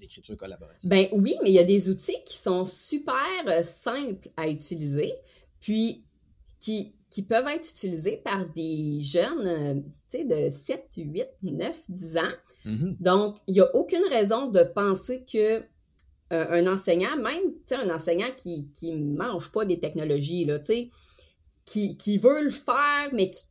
d'écriture 0.00 0.36
collaborative? 0.36 0.90
Ben 0.90 1.06
oui, 1.12 1.34
mais 1.44 1.50
il 1.50 1.54
y 1.54 1.58
a 1.60 1.64
des 1.64 1.88
outils 1.88 2.16
qui 2.26 2.36
sont 2.36 2.64
super 2.64 3.16
simples 3.62 4.28
à 4.36 4.48
utiliser, 4.48 5.12
puis 5.60 6.04
qui 6.58 6.94
qui 7.14 7.22
peuvent 7.22 7.46
être 7.46 7.70
utilisés 7.70 8.20
par 8.24 8.44
des 8.46 8.98
jeunes 9.00 9.46
euh, 9.46 9.74
sais, 10.08 10.24
de 10.24 10.50
7, 10.50 10.84
8, 10.96 11.28
9, 11.44 11.80
10 11.88 12.16
ans. 12.16 12.20
Mm-hmm. 12.66 12.96
Donc, 12.98 13.36
il 13.46 13.54
n'y 13.54 13.60
a 13.60 13.76
aucune 13.76 14.02
raison 14.10 14.48
de 14.48 14.64
penser 14.74 15.24
que 15.32 15.58
euh, 15.58 15.62
un 16.32 16.66
enseignant, 16.66 17.16
même 17.18 17.52
un 17.70 17.94
enseignant 17.94 18.26
qui 18.36 18.68
ne 18.82 19.16
mange 19.16 19.52
pas 19.52 19.64
des 19.64 19.78
technologies, 19.78 20.44
là, 20.44 20.58
qui, 21.64 21.96
qui 21.96 22.18
veut 22.18 22.42
le 22.42 22.50
faire, 22.50 23.10
mais 23.12 23.30
qui, 23.30 23.44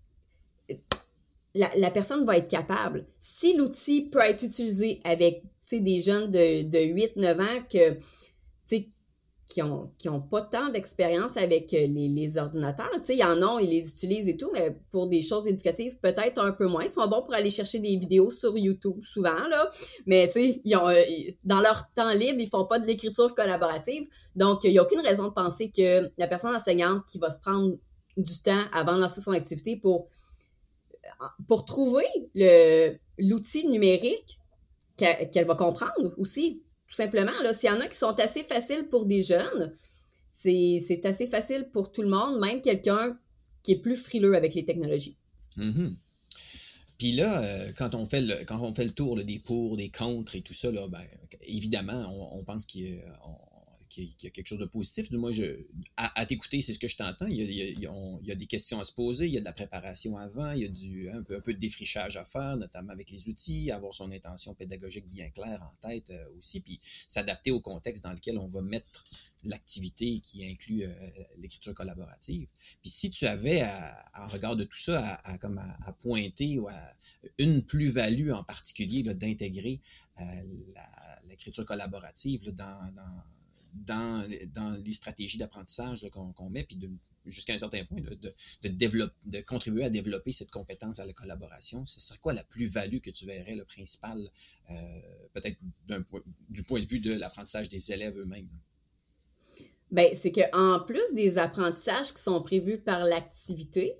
la, 1.56 1.70
la, 1.78 1.90
personne 1.90 2.26
va 2.26 2.36
être 2.36 2.50
capable. 2.50 3.06
Si 3.18 3.56
l'outil 3.56 4.10
peut 4.10 4.20
être 4.20 4.44
utilisé 4.44 5.00
avec 5.06 5.42
des 5.72 6.02
jeunes 6.02 6.30
de, 6.30 6.64
de 6.64 6.80
8-9 6.80 7.42
ans 7.42 7.64
que 7.72 7.98
qui 9.54 9.62
ont, 9.62 9.92
qui 10.00 10.10
ont 10.10 10.20
pas 10.20 10.42
tant 10.42 10.70
d'expérience 10.70 11.38
avec 11.38 11.76
euh, 11.76 11.86
les, 11.88 12.38
ordinateurs. 12.38 12.90
Tu 12.96 13.04
sais, 13.04 13.16
y 13.18 13.24
en 13.24 13.40
a, 13.40 13.62
ils 13.62 13.70
les 13.70 13.88
utilisent 13.88 14.28
et 14.28 14.36
tout, 14.36 14.50
mais 14.52 14.76
pour 14.90 15.06
des 15.06 15.22
choses 15.22 15.46
éducatives, 15.46 15.96
peut-être 16.00 16.44
un 16.44 16.52
peu 16.54 16.66
moins. 16.66 16.84
Ils 16.84 16.90
sont 16.90 17.08
bons 17.08 17.22
pour 17.22 17.36
aller 17.36 17.52
chercher 17.52 17.78
des 17.78 17.96
vidéos 17.98 18.32
sur 18.32 18.58
YouTube, 18.58 18.98
souvent, 19.04 19.48
là. 19.50 19.70
Mais, 20.08 20.28
tu 20.28 20.54
sais, 20.54 20.62
ils 20.64 20.76
ont, 20.76 20.90
euh, 20.90 21.04
dans 21.44 21.62
leur 21.62 21.88
temps 21.94 22.12
libre, 22.14 22.40
ils 22.40 22.50
font 22.50 22.66
pas 22.66 22.80
de 22.80 22.88
l'écriture 22.88 23.36
collaborative. 23.36 24.08
Donc, 24.36 24.64
il 24.64 24.72
n'y 24.72 24.80
a 24.80 24.82
aucune 24.82 25.02
raison 25.02 25.28
de 25.28 25.34
penser 25.34 25.70
que 25.70 26.10
la 26.18 26.28
personne 26.28 26.56
enseignante 26.56 27.06
qui 27.06 27.20
va 27.20 27.30
se 27.30 27.40
prendre 27.40 27.78
du 28.18 28.40
temps 28.42 28.64
avant 28.72 28.96
de 28.96 29.02
lancer 29.02 29.22
son 29.22 29.34
activité 29.34 29.78
pour, 29.80 30.08
pour 31.48 31.66
trouver 31.66 32.06
l'outil 33.20 33.68
numérique 33.68 34.40
qu'elle 34.98 35.46
va 35.46 35.54
comprendre 35.54 36.14
aussi 36.18 36.64
tout 36.94 37.02
simplement. 37.02 37.32
S'il 37.54 37.70
y 37.70 37.74
en 37.74 37.80
a 37.80 37.88
qui 37.88 37.98
sont 37.98 38.20
assez 38.20 38.44
faciles 38.44 38.88
pour 38.90 39.08
des 39.08 39.24
jeunes, 39.24 39.74
c'est 40.30 41.02
assez 41.06 41.26
facile 41.26 41.70
pour 41.74 41.92
tout 41.92 42.04
le 42.04 42.10
monde, 42.10 42.40
même 42.40 42.62
quelqu'un 42.62 43.18
qui 43.64 43.72
est 43.72 43.80
plus 43.80 43.96
frileux 43.96 44.36
avec 44.36 44.54
les 44.54 44.64
technologies. 44.64 45.18
Mm-hmm. 45.58 45.96
Puis 47.00 47.14
là, 47.14 47.44
euh, 47.44 47.72
quand 47.78 47.96
on 47.96 48.06
fait 48.06 48.22
le, 48.22 48.36
on 48.52 48.74
tour 48.92 49.18
des 49.24 49.40
pour, 49.40 49.76
des 49.76 49.90
contre 49.90 50.36
et 50.36 50.42
tout 50.42 50.54
ça, 50.54 50.72
là, 50.72 50.88
ben, 50.88 51.02
évidemment, 51.42 52.32
on, 52.32 52.44
pense 52.44 52.68
qu'il 53.94 54.16
y, 54.24 54.28
a 54.28 54.30
quelque 54.32 54.48
chose 54.48 54.60
de 54.60 54.66
positif. 54.66 55.10
Du 55.10 55.18
moins, 55.18 55.32
à, 55.98 56.26
t'écouter, 56.26 56.62
c'est 56.62 56.74
ce 56.74 56.80
que 56.80 56.88
je 56.88 56.98
t'entends. 56.98 57.28
Il, 57.28 57.42
y 57.44 58.32
a 58.32 58.36
des 58.36 58.46
questions 58.48 58.80
à 58.80 58.84
se 58.84 58.92
poser, 58.92 59.28
il 59.28 59.34
y 59.34 59.38
a 59.38 59.40
de 59.40 59.46
la 59.46 59.54
préparation 59.54 60.18
avant, 60.18 60.52
il 60.54 60.62
y 60.62 60.66
a 60.66 60.68
du, 60.68 61.10
un, 61.10 61.22
peu, 61.22 61.54
de 61.54 61.60
défrichage 61.60 62.18
à 62.18 62.24
faire, 62.24 62.58
notamment 62.58 62.92
avec 62.92 63.12
les 63.12 63.30
outils, 63.30 63.72
avoir 63.72 63.94
son 63.94 64.12
intention 64.12 64.56
pédagogique 64.56 65.08
bien 65.08 65.30
claire 65.30 65.62
en 65.62 65.88
tête 65.88 66.10
euh, 66.10 66.26
aussi, 66.38 66.60
puis 66.62 66.80
s'adapter 67.08 67.52
au 67.52 67.60
contexte 67.60 68.04
dans 68.04 68.14
lequel 68.14 68.38
on 68.38 68.48
va 68.48 68.62
mettre 68.62 69.04
l'activité 69.44 70.20
qui 70.20 70.46
inclut 70.46 70.84
euh, 70.84 70.94
l'écriture 71.38 71.74
collaborative. 71.74 72.48
Puis 72.82 72.90
si 72.90 73.10
tu 73.12 73.28
avais, 73.28 73.64
en 74.18 74.28
regard 74.28 74.56
de 74.56 74.64
tout 74.64 74.80
ça, 74.80 75.22
à, 75.24 75.38
comme 75.38 75.60
à, 75.60 75.94
pointer 75.94 76.58
ou 76.58 76.68
à, 76.68 76.92
une 77.38 77.64
plus-value 77.64 78.32
en 78.32 78.44
particulier 78.44 79.04
d'intégrer 79.04 79.80
euh, 80.20 80.24
l'écriture 81.30 81.66
collaborative 81.66 82.52
dans 82.52 82.92
dans, 83.74 84.26
dans 84.54 84.72
les 84.86 84.94
stratégies 84.94 85.38
d'apprentissage 85.38 86.08
qu'on 86.12 86.50
met, 86.50 86.64
puis 86.64 86.78
jusqu'à 87.26 87.54
un 87.54 87.58
certain 87.58 87.84
point, 87.86 88.02
de, 88.02 88.18
de, 88.64 88.68
développer, 88.70 89.16
de 89.26 89.42
contribuer 89.42 89.86
à 89.86 89.90
développer 89.90 90.32
cette 90.32 90.52
compétence 90.52 91.00
à 91.00 91.06
la 91.06 91.14
collaboration, 91.14 91.86
ce 91.86 92.00
serait 92.00 92.20
quoi 92.20 92.34
la 92.34 92.44
plus-value 92.44 93.00
que 93.00 93.10
tu 93.10 93.26
verrais, 93.26 93.56
le 93.56 93.66
principal, 93.66 94.30
euh, 94.70 94.74
peut-être 95.34 95.58
du 96.50 96.64
point 96.64 96.82
de 96.82 96.88
vue 96.88 97.00
de 97.00 97.14
l'apprentissage 97.14 97.70
des 97.70 97.92
élèves 97.92 98.18
eux-mêmes? 98.18 98.50
Ben, 99.92 100.10
c'est 100.16 100.32
qu'en 100.32 100.80
plus 100.80 101.14
des 101.14 101.38
apprentissages 101.38 102.14
qui 102.14 102.22
sont 102.22 102.42
prévus 102.42 102.80
par 102.80 103.04
l'activité, 103.04 104.00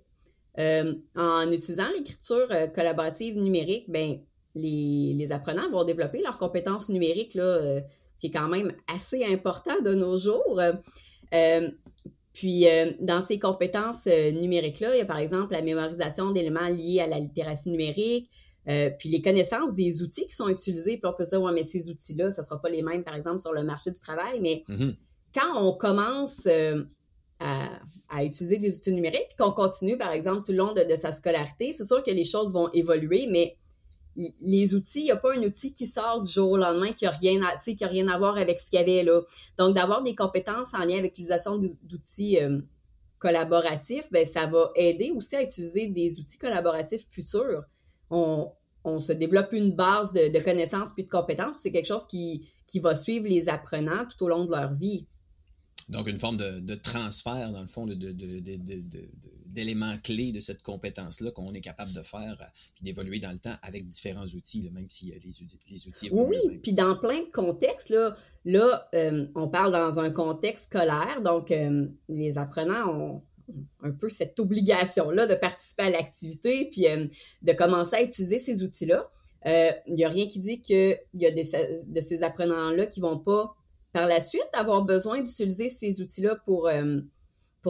euh, 0.60 0.94
en 1.16 1.52
utilisant 1.52 1.88
l'écriture 1.98 2.48
euh, 2.52 2.68
collaborative 2.68 3.38
numérique, 3.38 3.86
ben, 3.90 4.20
les, 4.56 5.14
les, 5.16 5.32
apprenants 5.32 5.70
vont 5.72 5.84
développer 5.84 6.22
leurs 6.22 6.38
compétences 6.38 6.90
numériques, 6.90 7.36
là, 7.36 7.44
euh, 7.44 7.82
qui 8.20 8.28
est 8.28 8.32
quand 8.32 8.48
même 8.48 8.72
assez 8.94 9.26
important 9.26 9.80
de 9.82 9.96
nos 9.96 10.18
jours. 10.18 10.62
puis, 12.34 12.66
dans 13.02 13.22
ces 13.22 13.40
compétences 13.40 14.08
numériques-là, 14.08 14.96
il 14.96 15.00
y 15.00 15.02
a 15.02 15.06
par 15.06 15.20
exemple 15.20 15.54
la 15.54 15.62
mémorisation 15.62 16.32
d'éléments 16.32 16.70
liés 16.70 17.02
à 17.02 17.08
la 17.08 17.20
littératie 17.20 17.70
numérique, 17.70 18.30
puis 18.66 19.10
les 19.10 19.22
connaissances 19.22 19.76
des 19.76 20.02
outils 20.04 20.26
qui 20.28 20.36
sont 20.36 20.48
utilisés. 20.48 20.98
Puis 20.98 21.12
on 21.12 21.14
peut 21.14 21.26
dire, 21.26 21.42
ouais, 21.42 21.52
mais 21.52 21.64
ces 21.64 21.90
outils-là, 21.90 22.32
ce 22.32 22.42
ne 22.42 22.46
sera 22.46 22.62
pas 22.62 22.70
les 22.70 22.82
mêmes, 22.82 23.04
par 23.04 23.16
exemple, 23.16 23.40
sur 23.40 23.52
le 23.52 23.64
marché 23.64 23.92
du 23.92 24.00
travail. 24.00 24.40
Mais 24.40 24.64
mm-hmm. 24.70 24.96
quand 25.36 25.62
on 25.62 25.74
commence 25.74 26.48
à, 28.10 28.24
utiliser 28.24 28.58
des 28.58 28.76
outils 28.78 28.94
numériques, 28.94 29.28
puis 29.30 29.38
qu'on 29.38 29.52
continue, 29.52 29.98
par 29.98 30.12
exemple, 30.12 30.44
tout 30.46 30.52
le 30.52 30.60
long 30.60 30.74
de, 30.74 30.96
sa 30.96 31.12
scolarité, 31.12 31.74
c'est 31.74 31.86
sûr 31.86 32.04
que 32.04 32.12
les 32.12 32.24
choses 32.24 32.54
vont 32.54 32.70
évoluer, 32.74 33.28
mais 33.32 33.56
les 34.16 34.76
outils, 34.76 35.02
il 35.02 35.06
n'y 35.06 35.12
a 35.12 35.18
pas 35.18 35.36
un 35.36 35.42
outil 35.42 35.74
qui 35.74 35.88
sort 35.88 36.22
du 36.22 36.32
jour 36.32 36.52
au 36.52 36.58
lendemain 36.58 36.92
qui 36.92 37.06
n'a 37.06 37.12
rien, 37.12 37.42
à, 37.44 37.58
qui 37.58 37.84
a 37.84 37.88
rien 37.88 38.08
à 38.08 38.18
voir 38.18 38.38
avec 38.38 38.60
ce 38.60 38.70
qu'il 38.70 38.80
y 38.80 38.84
avait 38.84 39.04
là. 39.04 39.22
Donc, 39.58 39.76
d'avoir 39.76 40.04
des 40.04 40.16
compétences 40.16 40.74
en 40.74 40.80
lien 40.80 40.98
avec 40.98 41.18
l'utilisation 41.18 41.58
d'outils 41.58 42.40
euh, 42.40 42.60
collaboratifs, 43.20 44.12
ben, 44.12 44.26
ça 44.26 44.46
va 44.48 44.72
aider 44.76 45.12
aussi 45.16 45.36
à 45.36 45.44
utiliser 45.44 45.88
des 45.88 46.20
outils 46.20 46.38
collaboratifs 46.38 47.08
futurs. 47.10 47.64
On, 48.10 48.52
on 48.84 49.00
se 49.00 49.14
développe 49.14 49.54
une 49.54 49.72
base 49.72 50.14
de, 50.14 50.40
connaissances 50.40 50.94
puis 50.94 51.04
de 51.04 51.10
compétences, 51.10 51.56
c'est 51.58 51.72
quelque 51.72 51.88
chose 51.88 52.06
qui, 52.06 52.48
qui 52.68 52.80
va 52.80 52.96
suivre 52.96 53.28
les 53.28 53.50
apprenants 53.50 54.06
tout 54.06 54.26
au 54.26 54.28
long 54.28 54.46
de 54.46 54.52
leur 54.52 54.74
vie. 54.74 55.08
Donc, 55.90 56.08
une 56.08 56.20
forme 56.20 56.38
de, 56.38 56.76
transfert, 56.76 57.52
dans 57.52 57.62
le 57.62 57.68
fond, 57.68 57.88
d'éléments 59.46 59.96
clés 60.04 60.32
de 60.32 60.40
cette 60.40 60.62
compétence-là 60.62 61.32
qu'on 61.32 61.54
est 61.54 61.62
capable 61.62 61.94
de 61.94 62.02
faire 62.02 62.38
euh, 62.42 62.46
puis 62.76 62.84
d'évoluer 62.84 63.20
dans 63.20 63.32
le 63.32 63.40
temps 63.40 63.56
avec 63.62 63.88
différents 63.88 64.26
outils, 64.26 64.70
même 64.72 64.88
si 64.90 65.12
euh, 65.12 65.16
les, 65.24 65.32
les 65.70 65.88
outils. 65.88 66.10
Oui, 66.12 66.38
puis 66.62 66.74
dans 66.74 66.96
plein 66.96 67.20
de 67.20 67.32
contextes, 67.32 67.90
là, 67.90 68.14
là 68.46 68.90
euh, 68.96 69.28
on 69.36 69.48
parle 69.48 69.72
dans 69.72 70.00
un 70.00 70.10
contexte 70.10 70.66
scolaire, 70.66 71.22
donc 71.24 71.54
les 72.10 72.38
apprenants 72.38 72.90
ont 72.90 73.22
un 73.82 73.92
peu 73.92 74.10
cette 74.10 74.40
obligation-là 74.40 75.28
de 75.28 75.36
participer 75.36 75.84
à 75.84 75.90
l'activité 75.90 76.70
puis 76.72 76.86
de 77.42 77.54
commencer 77.54 77.96
à 77.98 78.04
utiliser 78.04 78.40
ces 78.40 78.64
outils-là. 78.64 79.10
Il 79.46 79.94
n'y 79.94 80.06
a 80.06 80.10
rien 80.10 80.28
qui 80.28 80.40
dit 80.40 80.62
qu'il 80.62 80.98
y 81.16 81.26
a 81.26 81.32
des, 81.32 81.52
de 81.86 82.02
ces 82.02 82.24
apprenants-là 82.24 82.88
qui 82.88 83.02
ne 83.02 83.06
vont 83.06 83.20
pas 83.20 83.56
par 83.94 84.08
la 84.08 84.20
suite, 84.20 84.50
avoir 84.54 84.84
besoin 84.84 85.22
d'utiliser 85.22 85.70
ces 85.70 86.02
outils-là 86.02 86.36
pour, 86.46 86.68
euh, 86.68 87.00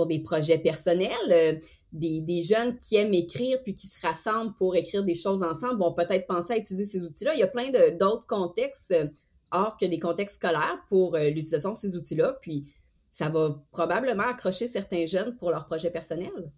des 0.07 0.19
projets 0.19 0.57
personnels. 0.57 1.11
Euh, 1.29 1.53
des, 1.91 2.21
des, 2.21 2.41
jeunes 2.41 2.75
qui 2.79 2.95
aiment 2.95 3.13
écrire 3.13 3.61
puis 3.61 3.75
qui 3.75 3.85
se 3.87 4.07
rassemblent 4.07 4.55
pour 4.55 4.75
écrire 4.75 5.03
des 5.03 5.13
choses 5.13 5.43
ensemble 5.43 5.79
vont 5.79 5.93
peut-être 5.93 6.25
penser 6.25 6.53
à 6.53 6.57
utiliser 6.57 6.85
ces 6.85 7.03
outils-là. 7.03 7.35
Il 7.35 7.39
y 7.39 7.43
a 7.43 7.47
plein 7.47 7.69
d'autres 7.99 8.25
contextes, 8.25 8.91
euh, 8.91 9.07
hors 9.51 9.77
que 9.77 9.85
des 9.85 9.99
contextes 9.99 10.37
scolaires, 10.37 10.79
pour 10.89 11.15
l'utilisation 11.15 11.71
de 11.71 11.75
ces 11.75 11.95
outils-là. 11.95 12.37
Puis 12.41 12.73
ça 13.11 13.29
va 13.29 13.61
probablement 13.71 14.23
accrocher 14.23 14.67
certains 14.67 15.05
jeunes 15.05 15.37
pour 15.37 15.51
leurs 15.51 15.67
projets 15.67 15.91
personnels. 15.91 16.51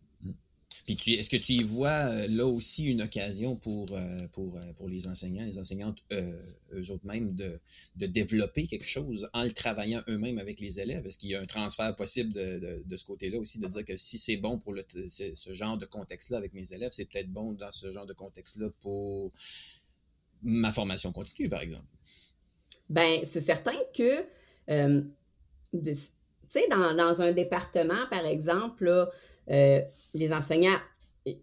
Puis 0.85 1.15
est-ce 1.15 1.31
que 1.31 1.37
tu 1.37 1.53
y 1.53 1.63
vois 1.63 1.89
euh, 1.89 2.27
là 2.29 2.45
aussi 2.45 2.91
une 2.91 3.01
occasion 3.01 3.55
pour, 3.55 3.87
euh, 3.91 4.27
pour, 4.33 4.55
euh, 4.55 4.73
pour 4.73 4.87
les 4.87 5.07
enseignants, 5.07 5.43
les 5.43 5.57
enseignantes 5.57 5.97
eux 6.11 6.91
autres 6.91 7.05
mêmes 7.05 7.33
de, 7.33 7.59
de 7.95 8.05
développer 8.05 8.67
quelque 8.67 8.87
chose 8.87 9.27
en 9.33 9.43
le 9.43 9.51
travaillant 9.51 10.03
eux-mêmes 10.07 10.37
avec 10.37 10.59
les 10.59 10.79
élèves? 10.79 11.05
Est-ce 11.07 11.17
qu'il 11.17 11.29
y 11.29 11.35
a 11.35 11.41
un 11.41 11.45
transfert 11.45 11.95
possible 11.95 12.33
de, 12.33 12.83
de, 12.85 12.97
ce 12.97 13.05
côté-là 13.05 13.39
aussi, 13.39 13.57
de 13.57 13.67
dire 13.67 13.83
que 13.83 13.97
si 13.97 14.19
c'est 14.19 14.37
bon 14.37 14.59
pour 14.59 14.73
le, 14.73 14.85
ce 15.07 15.53
genre 15.53 15.77
de 15.77 15.87
contexte-là 15.87 16.37
avec 16.37 16.53
mes 16.53 16.71
élèves, 16.73 16.91
c'est 16.91 17.05
peut-être 17.05 17.31
bon 17.31 17.53
dans 17.53 17.71
ce 17.71 17.91
genre 17.91 18.05
de 18.05 18.13
contexte-là 18.13 18.69
pour 18.81 19.31
ma 20.43 20.71
formation 20.71 21.11
continue, 21.11 21.49
par 21.49 21.61
exemple? 21.61 21.85
Ben, 22.89 23.21
c'est 23.23 23.41
certain 23.41 23.73
que 23.95 24.27
tu 26.51 26.59
sais, 26.59 26.67
dans, 26.69 26.95
dans, 26.95 27.21
un 27.21 27.31
département, 27.31 28.07
par 28.09 28.25
exemple, 28.25 29.09
euh, 29.51 29.81
les 30.13 30.33
enseignants, 30.33 30.77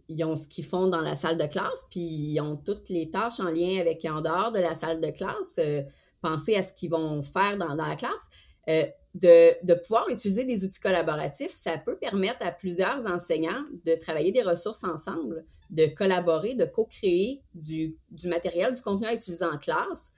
ils 0.08 0.24
ont 0.24 0.36
ce 0.36 0.48
qu'ils 0.48 0.64
font 0.64 0.88
dans 0.88 1.00
la 1.00 1.16
salle 1.16 1.36
de 1.36 1.46
classe, 1.46 1.86
puis 1.90 2.00
ils 2.00 2.40
ont 2.40 2.56
toutes 2.56 2.88
les 2.88 3.10
tâches 3.10 3.40
en 3.40 3.50
lien 3.50 3.80
avec 3.80 4.04
en 4.04 4.20
dehors 4.20 4.52
de 4.52 4.60
la 4.60 4.74
salle 4.74 5.00
de 5.00 5.10
classe. 5.10 5.56
Euh, 5.58 5.82
penser 6.22 6.54
à 6.54 6.62
ce 6.62 6.72
qu'ils 6.72 6.90
vont 6.90 7.20
faire 7.22 7.58
dans, 7.58 7.74
la 7.74 7.96
classe. 7.96 8.28
Euh, 8.70 8.86
de, 9.14 9.66
de, 9.66 9.74
pouvoir 9.74 10.08
utiliser 10.08 10.44
des 10.44 10.64
outils 10.64 10.80
collaboratifs, 10.80 11.50
ça 11.50 11.76
peut 11.76 11.98
permettre 11.98 12.46
à 12.46 12.52
plusieurs 12.52 13.06
enseignants 13.06 13.64
de 13.84 13.94
travailler 13.96 14.32
des 14.32 14.42
ressources 14.42 14.84
ensemble, 14.84 15.44
de 15.68 15.86
collaborer, 15.86 16.54
de 16.54 16.64
co-créer 16.64 17.42
du, 17.54 17.96
du, 18.10 18.28
matériel, 18.28 18.72
du 18.72 18.80
contenu 18.80 19.06
à 19.06 19.14
utiliser 19.14 19.44
en 19.44 19.58
classe. 19.58 20.12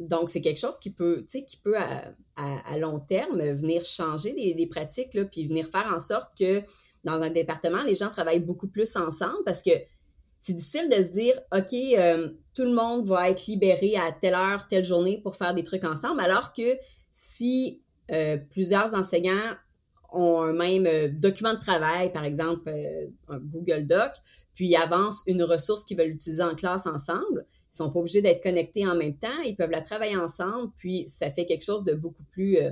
Donc, 0.00 0.28
c'est 0.28 0.40
quelque 0.40 0.58
chose 0.58 0.78
qui 0.78 0.90
peut, 0.90 1.24
qui 1.30 1.56
peut 1.62 1.76
à, 1.76 2.78
long 2.78 2.98
terme 2.98 3.38
venir 3.52 3.84
changer 3.84 4.32
des, 4.54 4.66
pratiques, 4.66 5.14
là, 5.14 5.24
puis 5.24 5.46
venir 5.46 5.66
faire 5.66 5.92
en 5.94 6.00
sorte 6.00 6.36
que 6.36 6.62
dans 7.04 7.22
un 7.22 7.30
département, 7.30 7.82
les 7.82 7.94
gens 7.94 8.10
travaillent 8.10 8.44
beaucoup 8.44 8.68
plus 8.68 8.96
ensemble 8.96 9.44
parce 9.44 9.62
que 9.62 9.70
c'est 10.40 10.54
difficile 10.54 10.88
de 10.88 10.96
se 10.96 11.12
dire, 11.12 11.34
OK, 11.54 11.72
euh, 11.72 12.28
tout 12.54 12.64
le 12.64 12.74
monde 12.74 13.06
va 13.06 13.30
être 13.30 13.46
libéré 13.46 13.96
à 13.96 14.12
telle 14.12 14.34
heure, 14.34 14.66
telle 14.68 14.84
journée 14.84 15.20
pour 15.22 15.36
faire 15.36 15.54
des 15.54 15.62
trucs 15.62 15.84
ensemble, 15.84 16.20
alors 16.20 16.52
que 16.52 16.76
si 17.12 17.82
euh, 18.10 18.36
plusieurs 18.50 18.94
enseignants 18.94 19.54
ont 20.14 20.40
un 20.40 20.52
même 20.52 20.86
euh, 20.86 21.08
document 21.08 21.52
de 21.54 21.58
travail, 21.58 22.12
par 22.12 22.24
exemple 22.24 22.68
euh, 22.68 23.06
un 23.28 23.38
Google 23.38 23.86
Doc, 23.86 24.12
puis 24.54 24.68
ils 24.68 24.76
avancent 24.76 25.22
une 25.26 25.42
ressource 25.42 25.84
qu'ils 25.84 25.98
veulent 25.98 26.12
utiliser 26.12 26.42
en 26.42 26.54
classe 26.54 26.86
ensemble. 26.86 27.44
Ils 27.48 27.76
sont 27.76 27.90
pas 27.90 27.98
obligés 27.98 28.22
d'être 28.22 28.42
connectés 28.42 28.86
en 28.86 28.94
même 28.94 29.16
temps, 29.16 29.42
ils 29.44 29.56
peuvent 29.56 29.70
la 29.70 29.80
travailler 29.80 30.16
ensemble, 30.16 30.72
puis 30.76 31.06
ça 31.08 31.30
fait 31.30 31.46
quelque 31.46 31.64
chose 31.64 31.84
de 31.84 31.94
beaucoup 31.94 32.24
plus 32.32 32.56
euh, 32.58 32.70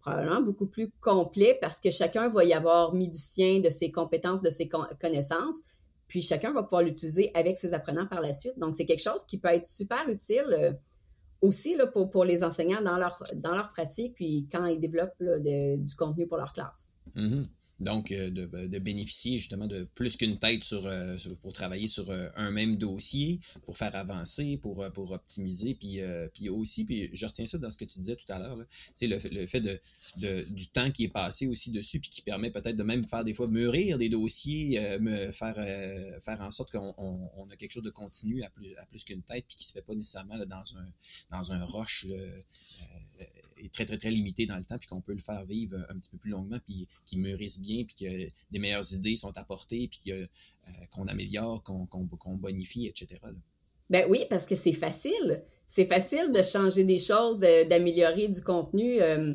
probablement 0.00 0.40
beaucoup 0.40 0.66
plus 0.66 0.90
complet 1.00 1.58
parce 1.60 1.80
que 1.80 1.90
chacun 1.90 2.28
va 2.28 2.44
y 2.44 2.52
avoir 2.52 2.94
mis 2.94 3.08
du 3.08 3.18
sien, 3.18 3.60
de 3.60 3.70
ses 3.70 3.90
compétences, 3.90 4.42
de 4.42 4.50
ses 4.50 4.68
connaissances, 5.00 5.60
puis 6.06 6.22
chacun 6.22 6.52
va 6.52 6.62
pouvoir 6.62 6.82
l'utiliser 6.82 7.30
avec 7.34 7.58
ses 7.58 7.74
apprenants 7.74 8.06
par 8.06 8.20
la 8.20 8.32
suite. 8.32 8.58
Donc 8.58 8.76
c'est 8.76 8.84
quelque 8.84 9.02
chose 9.02 9.24
qui 9.26 9.38
peut 9.38 9.48
être 9.48 9.66
super 9.66 10.06
utile 10.08 10.78
aussi 11.44 11.76
pour 12.10 12.24
les 12.24 12.42
enseignants 12.42 12.82
dans 12.82 12.96
leur, 12.96 13.22
dans 13.36 13.54
leur 13.54 13.70
pratique, 13.70 14.14
puis 14.14 14.48
quand 14.50 14.64
ils 14.66 14.80
développent 14.80 15.12
du 15.20 15.94
contenu 15.96 16.26
pour 16.26 16.38
leur 16.38 16.52
classe. 16.52 16.96
Mm-hmm. 17.16 17.46
Donc, 17.80 18.12
euh, 18.12 18.30
de, 18.30 18.78
bénéficier 18.78 19.38
justement 19.38 19.66
de 19.66 19.84
plus 19.94 20.16
qu'une 20.16 20.38
tête 20.38 20.62
sur, 20.62 20.86
euh, 20.86 21.16
pour 21.42 21.52
travailler 21.52 21.88
sur 21.88 22.08
euh, 22.10 22.28
un 22.36 22.50
même 22.50 22.76
dossier, 22.76 23.40
pour 23.62 23.76
faire 23.76 23.94
avancer, 23.96 24.58
pour, 24.58 24.84
pour 24.92 25.10
optimiser, 25.10 25.74
puis, 25.74 26.00
puis 26.34 26.48
aussi, 26.48 26.84
puis 26.84 27.10
je 27.12 27.26
retiens 27.26 27.46
ça 27.46 27.58
dans 27.58 27.70
ce 27.70 27.78
que 27.78 27.84
tu 27.84 27.98
disais 27.98 28.16
tout 28.16 28.30
à 28.32 28.38
l'heure, 28.38 28.56
le, 28.56 28.66
le 29.00 29.46
fait 29.46 29.60
de, 29.60 29.80
de, 30.18 30.42
du 30.50 30.68
temps 30.68 30.90
qui 30.90 31.04
est 31.04 31.08
passé 31.08 31.46
aussi 31.46 31.70
dessus, 31.70 32.00
puis 32.00 32.10
qui 32.10 32.22
permet 32.22 32.50
peut-être 32.50 32.76
de 32.76 32.82
même 32.82 33.06
faire 33.06 33.24
des 33.24 33.34
fois 33.34 33.48
mûrir 33.48 33.98
des 33.98 34.08
dossiers, 34.08 34.98
me 35.00 35.32
faire, 35.32 35.54
faire 36.20 36.40
en 36.40 36.50
sorte 36.50 36.70
qu'on 36.70 36.94
on, 36.98 37.48
a 37.50 37.56
quelque 37.56 37.72
chose 37.72 37.82
de 37.82 37.90
continu 37.90 38.42
à 38.42 38.50
plus, 38.50 38.74
à 38.76 38.86
plus 38.86 39.04
qu'une 39.04 39.22
tête, 39.22 39.44
puis 39.48 39.56
qui 39.56 39.64
se 39.64 39.72
fait 39.72 39.82
pas 39.82 39.94
nécessairement 39.94 40.38
dans, 40.38 40.76
un, 40.76 40.86
dans 41.30 41.52
un 41.52 41.64
est 43.18 43.33
très, 43.74 43.84
très, 43.84 43.98
très 43.98 44.10
limité 44.10 44.46
dans 44.46 44.56
le 44.56 44.64
temps, 44.64 44.78
puis 44.78 44.86
qu'on 44.86 45.00
peut 45.00 45.12
le 45.12 45.20
faire 45.20 45.44
vivre 45.44 45.76
un 45.90 45.98
petit 45.98 46.10
peu 46.10 46.16
plus 46.16 46.30
longuement, 46.30 46.58
puis 46.64 46.88
qu'il 47.04 47.18
mûrisse 47.18 47.60
bien, 47.60 47.84
puis 47.84 48.06
que 48.06 48.28
des 48.50 48.58
meilleures 48.58 48.90
idées 48.94 49.16
sont 49.16 49.36
apportées, 49.36 49.88
puis 49.88 50.12
euh, 50.12 50.24
qu'on 50.92 51.06
améliore, 51.08 51.62
qu'on 51.62 52.36
bonifie, 52.36 52.86
etc. 52.86 53.20
Ben 53.90 54.06
oui, 54.08 54.20
parce 54.30 54.46
que 54.46 54.54
c'est 54.54 54.72
facile. 54.72 55.42
C'est 55.66 55.84
facile 55.84 56.32
de 56.32 56.42
changer 56.42 56.84
des 56.84 56.98
choses, 56.98 57.40
d'améliorer 57.40 58.28
du 58.28 58.40
contenu. 58.40 59.00
Euh, 59.02 59.34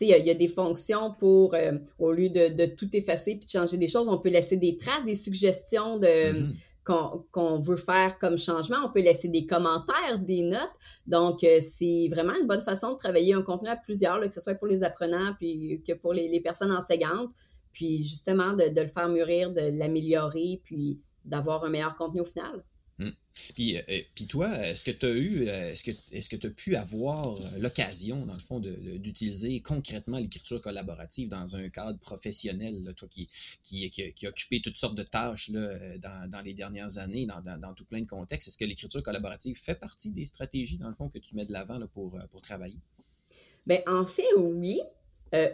il 0.00 0.08
y, 0.08 0.30
a 0.30 0.34
des 0.34 0.48
fonctions 0.48 1.14
pour, 1.18 1.54
euh, 1.54 1.78
au 1.98 2.10
lieu 2.12 2.28
de, 2.28 2.66
tout 2.66 2.88
effacer 2.96 3.36
puis 3.36 3.46
de 3.46 3.50
changer 3.50 3.76
des 3.76 3.86
choses, 3.86 4.08
on 4.08 4.18
peut 4.18 4.28
laisser 4.28 4.56
des 4.56 4.76
traces, 4.76 5.04
des 5.04 5.14
suggestions 5.14 5.98
de, 5.98 6.06
mm-hmm 6.06 6.52
qu'on 6.84 7.60
veut 7.60 7.76
faire 7.76 8.18
comme 8.18 8.36
changement. 8.36 8.76
On 8.84 8.90
peut 8.90 9.00
laisser 9.00 9.28
des 9.28 9.46
commentaires, 9.46 10.18
des 10.18 10.42
notes. 10.42 10.72
Donc, 11.06 11.42
euh, 11.42 11.58
c'est 11.60 12.08
vraiment 12.10 12.34
une 12.38 12.46
bonne 12.46 12.60
façon 12.60 12.92
de 12.92 12.96
travailler 12.96 13.34
un 13.34 13.42
contenu 13.42 13.68
à 13.68 13.76
plusieurs, 13.76 14.20
que 14.20 14.32
ce 14.32 14.40
soit 14.40 14.54
pour 14.54 14.68
les 14.68 14.82
apprenants 14.82 15.34
puis 15.38 15.82
que 15.86 15.94
pour 15.94 16.12
les, 16.12 16.40
personnes 16.40 16.72
enseignantes. 16.72 17.30
Puis 17.72 18.02
justement, 18.02 18.52
de, 18.52 18.74
de 18.74 18.80
le 18.80 18.88
faire 18.88 19.08
mûrir, 19.08 19.50
de 19.50 19.78
l'améliorer, 19.78 20.60
puis 20.64 21.00
d'avoir 21.24 21.64
un 21.64 21.70
meilleur 21.70 21.96
contenu 21.96 22.20
au 22.20 22.24
final. 22.24 22.62
Hmm. 22.98 23.10
Puis, 23.54 23.76
euh, 23.76 23.82
euh, 23.88 24.00
puis 24.14 24.26
toi, 24.26 24.48
est-ce 24.68 24.84
que 24.84 24.92
tu 24.92 25.06
as 25.06 25.10
eu, 25.10 25.48
euh, 25.48 25.72
est-ce 25.72 25.82
que 25.82 25.90
que 25.90 26.36
tu 26.36 26.46
as 26.46 26.50
pu 26.50 26.76
avoir 26.76 27.36
l'occasion, 27.58 28.24
dans 28.24 28.34
le 28.34 28.38
fond, 28.38 28.60
d'utiliser 28.60 29.60
concrètement 29.60 30.18
l'écriture 30.18 30.60
collaborative 30.60 31.28
dans 31.28 31.56
un 31.56 31.68
cadre 31.70 31.98
professionnel, 31.98 32.94
toi 32.96 33.08
qui, 33.08 33.28
qui, 33.64 33.90
qui, 33.90 34.26
a 34.26 34.28
occupé 34.28 34.60
toutes 34.60 34.78
sortes 34.78 34.94
de 34.94 35.02
tâches 35.02 35.50
là, 35.50 35.98
dans, 35.98 36.30
dans 36.30 36.40
les 36.40 36.54
dernières 36.54 36.98
années, 36.98 37.26
dans, 37.26 37.40
dans, 37.40 37.74
tout 37.74 37.84
plein 37.84 38.00
de 38.00 38.06
contextes, 38.06 38.48
est-ce 38.48 38.58
que 38.58 38.64
l'écriture 38.64 39.02
collaborative 39.02 39.56
fait 39.56 39.74
partie 39.74 40.12
des 40.12 40.26
stratégies, 40.26 40.78
dans 40.78 40.88
le 40.88 40.94
fond, 40.94 41.08
que 41.08 41.18
tu 41.18 41.34
mets 41.34 41.46
de 41.46 41.52
l'avant 41.52 41.80
pour, 41.92 42.16
pour 42.30 42.42
travailler? 42.42 42.78
Bien, 43.66 43.80
en 43.88 44.06
fait, 44.06 44.22
oui. 44.38 44.80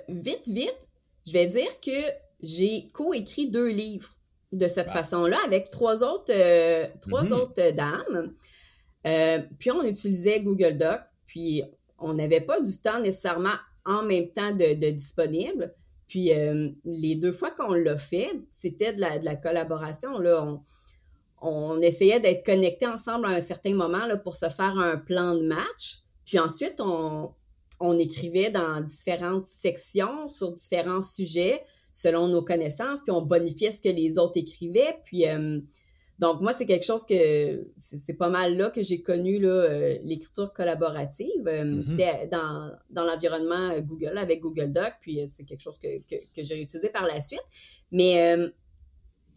vite, 0.09 0.47
vite, 0.47 0.89
je 1.27 1.33
vais 1.33 1.47
dire 1.47 1.81
que 1.81 2.01
j'ai 2.43 2.87
coécrit 2.89 3.51
deux 3.51 3.71
livres 3.71 4.20
de 4.53 4.67
cette 4.67 4.91
façon-là 4.91 5.37
avec 5.47 5.71
trois 5.71 6.03
autres, 6.03 6.33
euh, 6.35 6.87
trois 7.01 7.25
mm-hmm. 7.25 7.33
autres 7.33 7.71
dames. 7.75 8.33
Euh, 9.07 9.43
puis 9.59 9.71
on 9.71 9.83
utilisait 9.83 10.41
Google 10.41 10.77
Doc, 10.77 11.01
puis 11.27 11.63
on 11.99 12.15
n'avait 12.15 12.41
pas 12.41 12.61
du 12.61 12.77
temps 12.79 13.01
nécessairement 13.01 13.49
en 13.85 14.03
même 14.03 14.29
temps 14.29 14.53
de, 14.53 14.91
disponible. 14.91 15.73
Puis 16.07 16.33
les 16.85 17.15
deux 17.15 17.31
fois 17.31 17.53
qu'on 17.53 17.73
l'a 17.73 17.97
fait, 17.97 18.33
c'était 18.51 18.93
de 18.93 19.01
la, 19.01 19.37
collaboration. 19.37 20.19
Là. 20.19 20.43
On, 20.43 20.61
on 21.41 21.81
essayait 21.81 22.21
d'être 22.21 22.45
connectés 22.45 22.87
ensemble 22.87 23.27
à 23.27 23.31
un 23.31 23.41
certain 23.41 23.75
moment 23.75 24.05
là, 24.07 24.17
pour 24.17 24.35
se 24.35 24.49
faire 24.49 24.77
un 24.77 24.97
plan 24.99 25.35
de 25.35 25.47
match. 25.47 26.03
Puis 26.25 26.39
ensuite, 26.39 26.81
on, 26.81 27.33
on 27.81 27.99
écrivait 27.99 28.51
dans 28.51 28.83
différentes 28.83 29.47
sections 29.47 30.29
sur 30.29 30.53
différents 30.53 31.01
sujets 31.01 31.63
selon 31.93 32.29
nos 32.29 32.43
connaissances, 32.43 33.01
puis 33.03 33.11
on 33.11 33.23
bonifiait 33.23 33.73
ce 33.73 33.81
que 33.81 33.89
les 33.89 34.19
autres 34.19 34.37
écrivaient. 34.37 34.99
Puis 35.05 35.27
euh, 35.27 35.61
donc 36.19 36.43
moi, 36.43 36.53
c'est 36.53 36.67
quelque 36.67 36.85
chose 36.85 37.07
que 37.07 37.67
c'est 37.77 38.15
pas 38.15 38.29
mal 38.29 38.57
là 38.57 38.71
que 38.71 38.83
j'ai 38.83 39.01
connu 39.01 39.39
euh, 39.45 39.99
l'écriture 40.03 40.53
collaborative. 40.53 41.47
Euh, 41.47 41.65
mm-hmm. 41.65 41.85
C'était 41.85 42.27
dans, 42.27 42.71
dans 42.91 43.07
l'environnement 43.07 43.79
Google 43.81 44.19
avec 44.19 44.41
Google 44.41 44.73
Doc, 44.73 44.93
puis 45.01 45.21
c'est 45.27 45.45
quelque 45.45 45.63
chose 45.63 45.79
que, 45.79 45.89
que, 46.07 46.17
que 46.37 46.43
j'ai 46.43 46.61
utilisé 46.61 46.91
par 46.91 47.07
la 47.07 47.21
suite. 47.23 47.43
Mais 47.91 48.37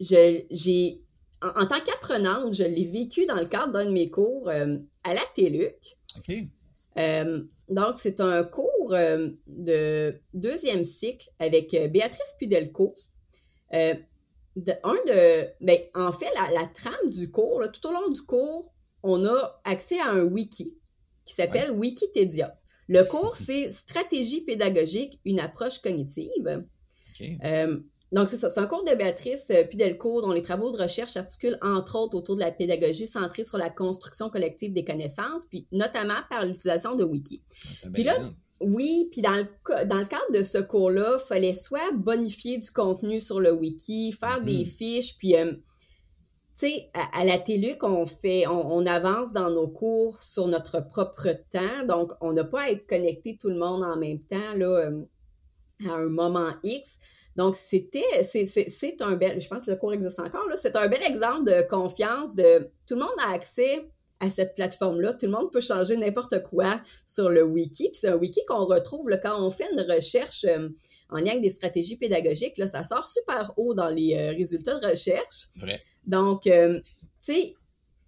j'ai 0.00 1.00
en, 1.42 1.66
tant 1.66 1.80
qu'apprenante, 1.80 2.54
je 2.54 2.62
l'ai 2.64 2.84
vécu 2.84 3.26
dans 3.26 3.34
le 3.34 3.44
cadre 3.44 3.72
d'un 3.72 3.86
de 3.86 3.90
mes 3.90 4.10
cours 4.10 4.48
à 4.48 5.14
la 5.14 5.20
TELUC. 5.34 5.76
OK. 6.18 6.34
Donc, 7.68 7.94
c'est 7.96 8.20
un 8.20 8.44
cours 8.44 8.92
euh, 8.92 9.30
de 9.46 10.14
deuxième 10.34 10.84
cycle 10.84 11.28
avec 11.38 11.72
euh, 11.74 11.88
Béatrice 11.88 12.34
Pudelco. 12.38 12.94
Euh, 13.72 13.94
un 14.56 14.94
de, 15.06 15.64
ben, 15.64 15.78
en 15.94 16.12
fait, 16.12 16.30
la, 16.34 16.66
trame 16.66 17.10
du 17.10 17.30
cours, 17.30 17.62
tout 17.72 17.88
au 17.88 17.92
long 17.92 18.08
du 18.08 18.22
cours, 18.22 18.72
on 19.02 19.24
a 19.24 19.60
accès 19.64 19.98
à 19.98 20.10
un 20.10 20.24
wiki 20.24 20.78
qui 21.24 21.34
s'appelle 21.34 21.72
Wikitedia. 21.72 22.56
Le 22.88 23.02
cours, 23.02 23.34
c'est 23.34 23.72
Stratégie 23.72 24.42
pédagogique, 24.42 25.20
une 25.24 25.40
approche 25.40 25.78
cognitive. 25.80 26.64
Donc, 28.14 28.28
c'est 28.28 28.36
ça. 28.36 28.48
C'est 28.48 28.60
un 28.60 28.66
cours 28.66 28.84
de 28.84 28.94
Béatrice 28.94 29.50
euh, 29.50 29.64
Pudelco 29.64 30.22
dont 30.22 30.32
les 30.32 30.42
travaux 30.42 30.70
de 30.70 30.80
recherche 30.80 31.10
s'articulent 31.10 31.58
entre 31.62 31.96
autres 31.98 32.16
autour 32.16 32.36
de 32.36 32.40
la 32.40 32.52
pédagogie 32.52 33.08
centrée 33.08 33.42
sur 33.42 33.58
la 33.58 33.70
construction 33.70 34.30
collective 34.30 34.72
des 34.72 34.84
connaissances, 34.84 35.46
puis 35.46 35.66
notamment 35.72 36.14
par 36.30 36.44
l'utilisation 36.44 36.94
de 36.94 37.02
wiki. 37.02 37.42
Puis 37.92 38.04
là, 38.04 38.14
oui, 38.60 39.08
puis 39.10 39.20
dans 39.20 39.34
le, 39.34 39.86
dans 39.86 39.98
le 39.98 40.04
cadre 40.04 40.30
de 40.32 40.44
ce 40.44 40.58
cours-là, 40.58 41.16
il 41.18 41.26
fallait 41.26 41.54
soit 41.54 41.92
bonifier 41.92 42.58
du 42.58 42.70
contenu 42.70 43.18
sur 43.18 43.40
le 43.40 43.50
wiki, 43.50 44.12
faire 44.12 44.44
des 44.44 44.58
mhm. 44.58 44.64
fiches, 44.64 45.16
puis, 45.18 45.34
euh, 45.34 45.52
tu 46.56 46.68
sais, 46.68 46.90
à, 47.14 47.24
la 47.24 47.36
TELUC, 47.36 47.82
on 47.82 48.06
fait, 48.06 48.46
on, 48.46 48.86
avance 48.86 49.32
dans 49.32 49.50
nos 49.50 49.66
cours 49.66 50.22
sur 50.22 50.46
notre 50.46 50.86
propre 50.86 51.30
temps, 51.50 51.84
donc 51.88 52.12
on 52.20 52.32
n'a 52.32 52.44
pas 52.44 52.62
à 52.62 52.70
être 52.70 52.86
connecté 52.86 53.36
tout 53.40 53.48
le 53.48 53.58
monde 53.58 53.82
en 53.82 53.96
même 53.96 54.20
temps, 54.20 54.54
là, 54.54 54.66
euh, 54.66 55.02
à 55.88 55.94
un 55.94 56.08
moment 56.08 56.50
X. 56.62 56.98
Donc, 57.36 57.56
c'était, 57.56 58.22
c'est 58.22 59.02
un 59.02 59.16
bel, 59.16 59.40
je 59.40 59.48
pense 59.48 59.64
que 59.64 59.70
le 59.70 59.76
cours 59.76 59.92
existe 59.92 60.20
encore, 60.20 60.46
là, 60.48 60.56
c'est 60.56 60.76
un 60.76 60.86
bel 60.88 61.02
exemple 61.02 61.44
de 61.44 61.68
confiance, 61.68 62.36
de 62.36 62.70
tout 62.86 62.94
le 62.94 63.00
monde 63.00 63.18
a 63.26 63.32
accès 63.32 63.90
à 64.20 64.30
cette 64.30 64.54
plateforme-là. 64.54 65.14
Tout 65.14 65.26
le 65.26 65.32
monde 65.32 65.50
peut 65.52 65.60
changer 65.60 65.96
n'importe 65.96 66.42
quoi 66.44 66.80
sur 67.06 67.28
le 67.28 67.42
wiki. 67.42 67.90
Puis 67.90 68.00
c'est 68.00 68.08
un 68.08 68.16
wiki 68.16 68.40
qu'on 68.46 68.64
retrouve 68.64 69.08
là, 69.08 69.18
quand 69.18 69.44
on 69.44 69.50
fait 69.50 69.66
une 69.72 69.80
recherche 69.80 70.44
euh, 70.44 70.68
en 71.10 71.18
lien 71.18 71.32
avec 71.32 71.42
des 71.42 71.50
stratégies 71.50 71.96
pédagogiques. 71.96 72.58
Là, 72.58 72.66
ça 72.66 72.84
sort 72.84 73.06
super 73.06 73.52
haut 73.56 73.74
dans 73.74 73.90
les 73.90 74.14
euh, 74.14 74.32
résultats 74.32 74.78
de 74.78 74.86
recherche. 74.86 75.48
Donc, 76.06 76.46
euh, 76.46 76.80
tu 77.22 77.32
sais, 77.32 77.54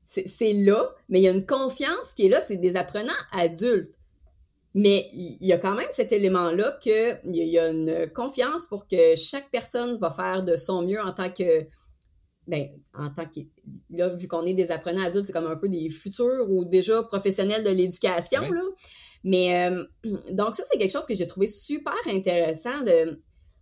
c'est 0.05 0.53
là, 0.53 0.95
mais 1.09 1.21
il 1.21 1.25
y 1.25 1.29
a 1.29 1.33
une 1.33 1.47
confiance 1.47 2.15
qui 2.15 2.27
est 2.27 2.29
là, 2.29 2.41
c'est 2.41 2.57
des 2.57 2.77
apprenants 2.77 3.13
adultes. 3.33 3.93
Mais 4.79 5.09
il 5.15 5.47
y 5.47 5.55
a 5.55 5.59
quand 5.59 5.75
même 5.75 5.89
cet 5.89 6.13
élément-là 6.13 6.79
qu'il 6.83 7.19
y 7.25 7.59
a 7.59 7.69
une 7.69 8.11
confiance 8.15 8.67
pour 8.67 8.87
que 8.87 9.17
chaque 9.17 9.51
personne 9.51 9.97
va 9.97 10.11
faire 10.11 10.43
de 10.43 10.59
son 10.59 10.83
mieux 10.83 11.01
en 11.01 11.13
tant 11.13 11.31
que. 11.31 11.67
Ben, 12.47 12.69
en 12.93 13.09
tant 13.09 13.25
que. 13.25 13.41
Là, 13.89 14.11
vu 14.11 14.29
qu'on 14.29 14.45
est 14.45 14.53
des 14.53 14.71
apprenants 14.71 15.03
adultes, 15.03 15.25
c'est 15.25 15.33
comme 15.33 15.47
un 15.47 15.57
peu 15.57 15.71
des 15.71 15.89
futurs 15.89 16.51
ou 16.51 16.67
déjà 16.67 17.03
professionnels 17.05 17.65
de 17.65 17.71
l'éducation, 17.71 18.43
là. 18.43 18.63
Mais 19.25 19.67
euh, 19.67 19.83
donc, 20.33 20.55
ça, 20.55 20.63
c'est 20.71 20.77
quelque 20.77 20.93
chose 20.93 21.07
que 21.07 21.15
j'ai 21.15 21.27
trouvé 21.27 21.49
super 21.49 21.97
intéressant 22.09 22.83
de. 22.83 23.19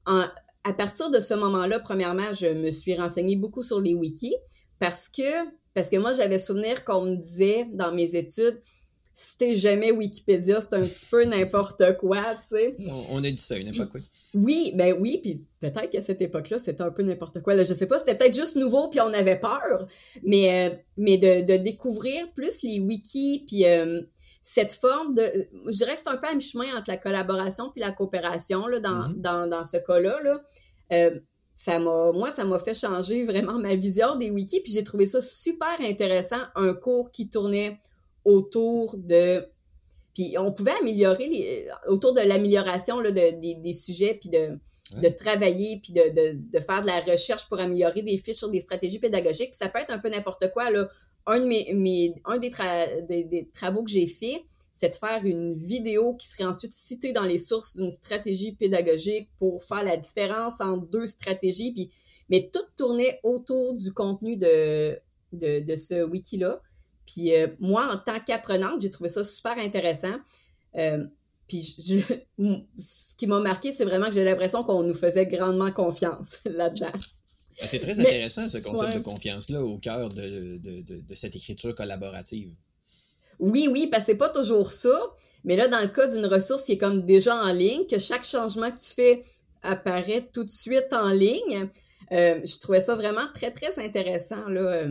à 0.06 0.72
partir 0.72 1.10
de 1.10 1.20
ce 1.20 1.34
moment-là, 1.34 1.78
premièrement, 1.78 2.32
je 2.32 2.48
me 2.48 2.72
suis 2.72 2.96
renseignée 2.96 3.36
beaucoup 3.36 3.62
sur 3.62 3.80
les 3.80 3.94
wikis 3.94 4.34
parce 4.80 5.08
que, 5.08 5.46
parce 5.74 5.90
que 5.90 5.96
moi, 5.96 6.12
j'avais 6.12 6.40
souvenir 6.40 6.84
qu'on 6.84 7.02
me 7.02 7.14
disait 7.14 7.68
dans 7.72 7.92
mes 7.92 8.16
études, 8.16 8.58
si 9.16 9.38
t'es 9.38 9.54
jamais 9.54 9.92
Wikipédia, 9.92 10.60
c'est 10.60 10.74
un 10.74 10.80
petit 10.80 11.06
peu 11.08 11.24
n'importe 11.24 11.96
quoi, 11.98 12.20
tu 12.34 12.56
sais. 12.56 12.76
On, 13.10 13.22
a 13.22 13.30
dit 13.30 13.38
ça 13.38 13.56
une 13.56 13.68
époque, 13.68 13.90
oui. 13.94 14.02
Oui, 14.34 14.72
ben 14.74 14.96
oui, 14.98 15.20
puis 15.22 15.40
peut-être 15.60 15.90
qu'à 15.90 16.02
cette 16.02 16.20
époque-là, 16.20 16.58
c'était 16.58 16.82
un 16.82 16.90
peu 16.90 17.04
n'importe 17.04 17.40
quoi. 17.40 17.54
Là, 17.54 17.62
je 17.62 17.72
sais 17.72 17.86
pas, 17.86 18.00
c'était 18.00 18.16
peut-être 18.16 18.34
juste 18.34 18.56
nouveau, 18.56 18.90
puis 18.90 19.00
on 19.00 19.14
avait 19.14 19.38
peur, 19.38 19.86
mais, 20.24 20.68
euh, 20.68 20.74
mais 20.96 21.16
de, 21.16 21.46
de, 21.46 21.56
découvrir 21.62 22.32
plus 22.32 22.62
les 22.64 22.80
wikis, 22.80 23.44
puis 23.46 23.64
euh, 23.66 24.02
cette 24.42 24.72
forme 24.72 25.14
de... 25.14 25.22
Je 25.68 25.76
dirais 25.76 25.94
que 25.94 26.00
c'est 26.02 26.10
un 26.10 26.16
peu 26.16 26.26
un 26.26 26.40
chemin 26.40 26.76
entre 26.76 26.90
la 26.90 26.96
collaboration 26.96 27.70
puis 27.70 27.82
la 27.82 27.92
coopération, 27.92 28.66
là, 28.66 28.80
dans, 28.80 29.10
mm-hmm. 29.10 29.20
dans, 29.20 29.46
dans 29.48 29.62
ce 29.62 29.76
cas-là, 29.76 30.20
là. 30.24 30.42
Euh, 30.92 31.20
ça 31.54 31.78
m'a, 31.78 32.10
moi, 32.10 32.32
ça 32.32 32.44
m'a 32.44 32.58
fait 32.58 32.74
changer 32.74 33.24
vraiment 33.24 33.60
ma 33.60 33.76
vision 33.76 34.16
des 34.16 34.30
wikis, 34.30 34.60
puis 34.60 34.72
j'ai 34.72 34.82
trouvé 34.82 35.06
ça 35.06 35.20
super 35.20 35.76
intéressant, 35.80 36.40
un 36.56 36.74
cours 36.74 37.12
qui 37.12 37.28
tournait 37.28 37.78
autour 38.24 38.96
de 38.96 39.46
puis 40.14 40.36
on 40.38 40.52
pouvait 40.52 40.72
améliorer 40.80 41.28
les, 41.28 41.66
autour 41.88 42.14
de 42.14 42.20
l'amélioration 42.20 43.02
de, 43.02 43.10
des, 43.10 43.56
des, 43.56 43.74
sujets, 43.74 44.16
puis 44.20 44.30
de, 44.30 44.58
de 45.00 45.08
travailler, 45.08 45.80
puis 45.82 45.92
de, 45.92 46.02
de, 46.02 46.38
de, 46.52 46.60
faire 46.60 46.82
de 46.82 46.86
la 46.86 47.00
recherche 47.00 47.48
pour 47.48 47.58
améliorer 47.58 48.02
des 48.02 48.16
fiches 48.16 48.36
sur 48.36 48.48
des 48.48 48.60
stratégies 48.60 49.00
pédagogiques. 49.00 49.50
Puis 49.50 49.58
ça 49.58 49.68
peut 49.68 49.80
être 49.80 49.92
un 49.92 49.98
peu 49.98 50.08
n'importe 50.08 50.52
quoi. 50.52 50.70
Là. 50.70 50.88
Un, 51.26 51.40
de 51.40 51.46
mes, 51.46 51.72
mes 51.74 52.14
un 52.26 52.38
des, 52.38 52.50
des, 53.24 53.48
travaux 53.52 53.82
que 53.82 53.90
j'ai 53.90 54.06
fait, 54.06 54.44
c'est 54.72 54.90
de 54.90 54.96
faire 54.96 55.24
une 55.24 55.56
vidéo 55.56 56.14
qui 56.14 56.28
serait 56.28 56.44
ensuite 56.44 56.72
citée 56.72 57.12
dans 57.12 57.22
les 57.24 57.38
sources 57.38 57.76
d'une 57.76 57.90
stratégie 57.90 58.52
pédagogique 58.52 59.28
pour 59.38 59.64
faire 59.64 59.82
la 59.82 59.96
différence 59.96 60.60
entre 60.60 60.86
deux 60.86 61.08
stratégies. 61.08 61.72
Puis, 61.72 61.90
mais 62.28 62.50
tout 62.52 62.64
tournait 62.76 63.18
autour 63.24 63.74
du 63.74 63.92
contenu 63.92 64.36
de, 64.36 64.96
de, 65.32 65.60
de 65.60 65.76
ce 65.76 66.04
wiki-là. 66.04 66.60
Puis 67.06 67.34
euh, 67.34 67.48
moi, 67.60 67.88
en 67.92 67.98
tant 67.98 68.20
qu'apprenante, 68.20 68.80
j'ai 68.80 68.90
trouvé 68.90 69.10
ça 69.10 69.24
super 69.24 69.58
intéressant. 69.58 70.14
Euh, 70.76 71.04
puis 71.46 71.62
ce 71.62 73.14
qui 73.16 73.26
m'a 73.26 73.40
marqué, 73.40 73.72
c'est 73.72 73.84
vraiment 73.84 74.06
que 74.06 74.12
j'ai 74.12 74.24
l'impression 74.24 74.64
qu'on 74.64 74.82
nous 74.82 74.94
faisait 74.94 75.26
grandement 75.26 75.70
confiance 75.70 76.38
là-dedans. 76.44 76.98
C'est 77.56 77.78
très 77.78 78.00
intéressant 78.00 78.48
ce 78.48 78.58
concept 78.58 78.94
de 78.94 78.98
confiance-là 79.00 79.62
au 79.62 79.78
cœur 79.78 80.08
de, 80.08 80.60
cette 81.14 81.36
écriture 81.36 81.74
collaborative. 81.74 82.50
Oui, 83.38 83.68
oui, 83.70 83.88
parce 83.88 84.04
que 84.04 84.12
c'est 84.12 84.18
pas 84.18 84.28
toujours 84.28 84.70
ça. 84.70 84.96
Mais 85.44 85.56
là, 85.56 85.68
dans 85.68 85.80
le 85.80 85.88
cas 85.88 86.06
d'une 86.08 86.26
ressource 86.26 86.64
qui 86.64 86.72
est 86.72 86.78
comme 86.78 87.02
déjà 87.02 87.36
en 87.36 87.52
ligne, 87.52 87.86
que 87.86 87.98
chaque 87.98 88.24
changement 88.24 88.70
que 88.70 88.78
tu 88.78 88.94
fais 88.94 89.22
apparaît 89.62 90.28
tout 90.32 90.44
de 90.44 90.50
suite 90.50 90.92
en 90.92 91.10
ligne, 91.10 91.68
euh, 92.12 92.40
je 92.44 92.58
trouvais 92.58 92.80
ça 92.80 92.96
vraiment 92.96 93.26
très, 93.34 93.50
très 93.50 93.78
intéressant. 93.78 94.48
Là. 94.48 94.86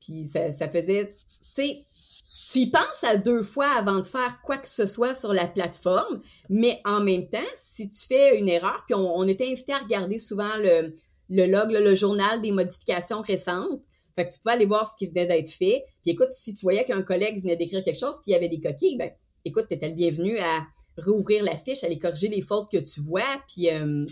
Puis 0.00 0.26
ça, 0.26 0.52
ça 0.52 0.68
faisait, 0.68 1.14
tu 1.54 1.62
sais, 1.62 1.84
tu 2.50 2.60
y 2.60 2.70
penses 2.70 3.04
à 3.04 3.16
deux 3.16 3.42
fois 3.42 3.68
avant 3.76 4.00
de 4.00 4.06
faire 4.06 4.40
quoi 4.42 4.56
que 4.56 4.68
ce 4.68 4.86
soit 4.86 5.14
sur 5.14 5.32
la 5.32 5.46
plateforme, 5.46 6.20
mais 6.48 6.80
en 6.84 7.00
même 7.00 7.28
temps, 7.28 7.38
si 7.56 7.88
tu 7.88 8.06
fais 8.06 8.38
une 8.38 8.48
erreur, 8.48 8.84
puis 8.86 8.94
on, 8.94 9.26
était 9.28 9.50
invité 9.50 9.72
à 9.72 9.78
regarder 9.78 10.18
souvent 10.18 10.56
le, 10.58 10.94
le 11.28 11.46
log, 11.46 11.70
le 11.70 11.94
journal 11.94 12.40
des 12.40 12.52
modifications 12.52 13.20
récentes, 13.20 13.82
fait 14.14 14.28
que 14.28 14.34
tu 14.34 14.40
pouvais 14.40 14.54
aller 14.54 14.66
voir 14.66 14.90
ce 14.90 14.96
qui 14.96 15.06
venait 15.06 15.26
d'être 15.26 15.50
fait. 15.50 15.84
Puis 16.02 16.12
écoute, 16.12 16.32
si 16.32 16.54
tu 16.54 16.62
voyais 16.62 16.84
qu'un 16.84 17.02
collègue 17.02 17.40
venait 17.40 17.56
d'écrire 17.56 17.84
quelque 17.84 17.98
chose, 17.98 18.16
puis 18.22 18.30
il 18.30 18.32
y 18.32 18.36
avait 18.36 18.48
des 18.48 18.60
coquilles, 18.60 18.96
ben 18.96 19.10
écoute, 19.44 19.66
tu 19.68 19.74
étais 19.74 19.88
le 19.88 19.94
bienvenu 19.94 20.38
à 20.38 20.66
rouvrir 21.04 21.44
la 21.44 21.56
fiche, 21.56 21.84
aller 21.84 21.98
corriger 21.98 22.28
les 22.28 22.42
fautes 22.42 22.70
que 22.70 22.78
tu 22.78 23.00
vois, 23.00 23.22
puis... 23.48 23.70
Euh, 23.70 24.06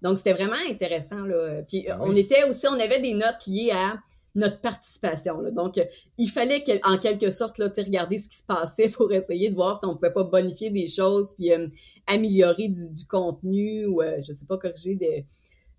donc, 0.00 0.18
c'était 0.18 0.32
vraiment 0.32 0.56
intéressant, 0.70 1.24
là. 1.24 1.62
Puis, 1.66 1.88
ah 1.88 1.98
on 2.02 2.14
était 2.14 2.44
aussi, 2.44 2.68
on 2.68 2.78
avait 2.78 3.00
des 3.00 3.14
notes 3.14 3.46
liées 3.48 3.72
à 3.72 3.98
notre 4.38 4.60
participation. 4.60 5.42
Donc, 5.52 5.78
euh, 5.78 5.84
il 6.16 6.28
fallait 6.28 6.62
en 6.84 6.96
quelque 6.96 7.30
sorte 7.30 7.58
là, 7.58 7.68
regarder 7.76 8.18
ce 8.18 8.28
qui 8.28 8.36
se 8.36 8.44
passait 8.44 8.88
pour 8.96 9.12
essayer 9.12 9.50
de 9.50 9.54
voir 9.54 9.78
si 9.78 9.84
on 9.84 9.94
pouvait 9.94 10.12
pas 10.12 10.24
bonifier 10.24 10.70
des 10.70 10.86
choses, 10.86 11.34
puis 11.34 11.52
euh, 11.52 11.66
améliorer 12.06 12.68
du, 12.68 13.04
contenu 13.10 13.86
ou, 13.86 14.00
euh, 14.00 14.20
je 14.20 14.32
sais 14.32 14.46
pas, 14.46 14.56
corriger 14.56 14.94
des 14.94 15.26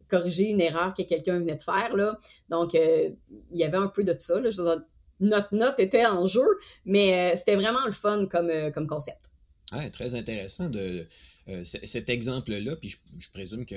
corriger 0.09 0.49
une 0.49 0.59
erreur 0.59 0.91
que 0.95 1.03
quelqu'un 1.03 1.37
venait 1.37 1.55
de 1.55 1.61
faire. 1.61 1.95
Là. 1.95 2.17
Donc, 2.49 2.73
il 2.73 3.15
y 3.53 3.63
avait 3.63 3.77
un 3.77 3.85
peu 3.87 4.03
de 4.03 4.15
ça. 4.17 4.39
Là. 4.39 4.49
notre 5.19 5.53
note 5.53 5.75
était 5.77 6.07
en 6.07 6.25
jeu, 6.25 6.47
mais 6.83 7.35
c'était 7.35 7.55
vraiment 7.55 7.85
le 7.85 7.91
fun 7.91 8.25
comme, 8.25 8.49
comme 8.73 8.87
concept. 8.87 9.29
Très 9.91 10.15
intéressant 10.15 10.69
de 10.69 11.07
euh, 11.49 11.63
cet 11.63 12.09
exemple-là, 12.09 12.75
puis 12.75 12.95
je, 13.17 13.29
présume 13.29 13.65
que, 13.65 13.75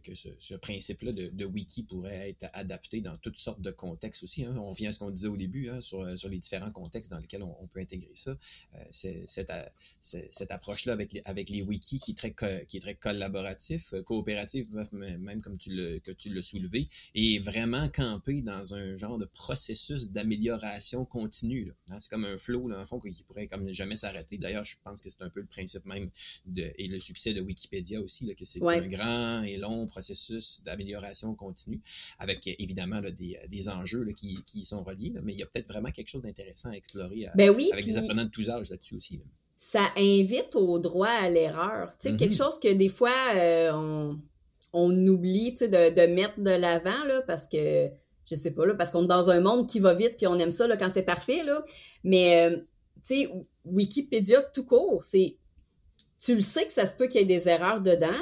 que 0.00 0.14
ce, 0.14 0.54
principe-là 0.54 1.12
de, 1.12 1.44
wiki 1.44 1.84
pourrait 1.84 2.30
être 2.30 2.46
adapté 2.52 3.00
dans 3.00 3.16
toutes 3.18 3.38
sortes 3.38 3.60
de 3.60 3.70
contextes 3.70 4.24
aussi. 4.24 4.44
Hein. 4.44 4.54
On 4.56 4.66
revient 4.66 4.88
à 4.88 4.92
ce 4.92 4.98
qu'on 4.98 5.10
disait 5.10 5.28
au 5.28 5.36
début 5.36 5.68
hein, 5.68 5.80
sur, 5.80 6.04
les 6.04 6.38
différents 6.38 6.72
contextes 6.72 7.10
dans 7.12 7.18
lesquels 7.18 7.42
on, 7.42 7.66
peut 7.68 7.78
intégrer 7.78 8.10
ça. 8.14 8.36
Euh, 8.74 8.78
cette, 8.90 9.52
cette 10.00 10.50
approche-là 10.50 10.94
avec 10.94 11.20
avec 11.24 11.48
les 11.48 11.62
wikis 11.62 12.00
qui 12.00 12.12
est 12.12 12.14
très, 12.14 12.34
qui 12.66 12.76
est 12.76 12.80
très 12.80 12.94
collaboratif, 12.94 13.92
euh, 13.92 14.02
coopératif, 14.02 14.66
même 14.92 15.42
comme 15.42 15.58
tu 15.58 15.70
le, 15.70 16.42
soulevé, 16.42 16.88
et 17.14 17.38
vraiment 17.38 17.88
campé 17.88 18.42
dans 18.42 18.74
un 18.74 18.96
genre 18.96 19.18
de 19.18 19.26
processus 19.26 20.10
d'amélioration 20.10 21.04
continue. 21.04 21.72
Hein. 21.88 22.00
C'est 22.00 22.10
comme 22.10 22.24
un 22.24 22.36
flow, 22.36 22.68
dans 22.68 22.80
le 22.80 22.86
fond, 22.86 22.98
qui 22.98 23.22
pourrait 23.24 23.46
comme 23.46 23.72
jamais 23.72 23.96
s'arrêter. 23.96 24.38
D'ailleurs, 24.38 24.64
je 24.64 24.76
pense 24.82 25.02
que 25.02 25.08
c'est 25.08 25.22
un 25.22 25.30
peu 25.32 25.40
le 25.40 25.46
principe 25.46 25.84
même 25.86 26.08
de, 26.46 26.72
et 26.78 26.88
le 26.88 26.98
succès 26.98 27.34
de 27.34 27.40
Wikipédia 27.40 28.00
aussi, 28.00 28.26
là, 28.26 28.34
que 28.34 28.44
c'est 28.44 28.62
un 28.62 28.86
grand 28.86 29.42
et 29.42 29.56
long 29.56 29.86
processus 29.86 30.62
d'amélioration 30.64 31.34
continue, 31.34 31.80
avec 32.18 32.46
évidemment 32.58 33.00
des, 33.00 33.38
des, 33.48 33.68
enjeux 33.68 34.02
là, 34.02 34.12
qui, 34.12 34.42
qui, 34.46 34.64
sont 34.64 34.82
reliés, 34.82 35.12
mais 35.22 35.32
il 35.32 35.38
y 35.38 35.42
a 35.42 35.46
peut-être 35.46 35.68
vraiment 35.68 35.90
quelque 35.90 36.08
chose 36.08 36.22
d'intéressant 36.22 36.70
à 36.70 36.74
explorer 36.74 37.26
ben 37.34 37.50
oui, 37.50 37.70
avec 37.72 37.84
des 37.84 37.96
apprenants 37.96 38.24
de 38.24 38.30
tous 38.30 38.50
âges 38.50 38.70
là-dessus 38.70 38.96
aussi. 38.96 39.20
Ça 39.56 39.84
invite 39.96 40.54
au 40.56 40.78
droit 40.78 41.08
à 41.08 41.30
l'erreur. 41.30 41.90
Tu 41.98 42.08
sais, 42.08 42.16
quelque 42.16 42.32
mm-hmm. 42.32 42.36
chose 42.36 42.60
que 42.60 42.72
des 42.72 42.88
fois 42.88 43.14
euh, 43.36 43.70
on, 43.72 44.20
on, 44.72 45.06
oublie 45.06 45.52
de, 45.52 45.66
de 45.66 46.14
mettre 46.14 46.40
de 46.40 46.50
l'avant, 46.50 47.04
là, 47.06 47.22
parce 47.26 47.46
que 47.46 47.90
je 48.28 48.34
sais 48.34 48.52
pas, 48.52 48.66
là, 48.66 48.74
parce 48.74 48.90
qu'on 48.90 49.04
est 49.04 49.08
dans 49.08 49.30
un 49.30 49.40
monde 49.40 49.66
qui 49.68 49.80
va 49.80 49.94
vite, 49.94 50.16
puis 50.16 50.26
on 50.26 50.38
aime 50.38 50.52
ça 50.52 50.66
là, 50.66 50.76
quand 50.76 50.90
c'est 50.90 51.02
parfait, 51.02 51.42
là. 51.44 51.62
Mais, 52.04 52.50
euh, 52.50 52.56
tu 53.04 53.14
sais, 53.14 53.28
Wikipédia 53.64 54.42
tout 54.54 54.64
court, 54.64 55.02
c'est 55.02 55.36
tu 56.18 56.34
le 56.34 56.40
sais 56.40 56.66
que 56.66 56.72
ça 56.72 56.86
se 56.86 56.96
peut 56.96 57.08
qu'il 57.08 57.20
y 57.20 57.24
ait 57.24 57.26
des 57.26 57.48
erreurs 57.48 57.80
dedans, 57.80 58.20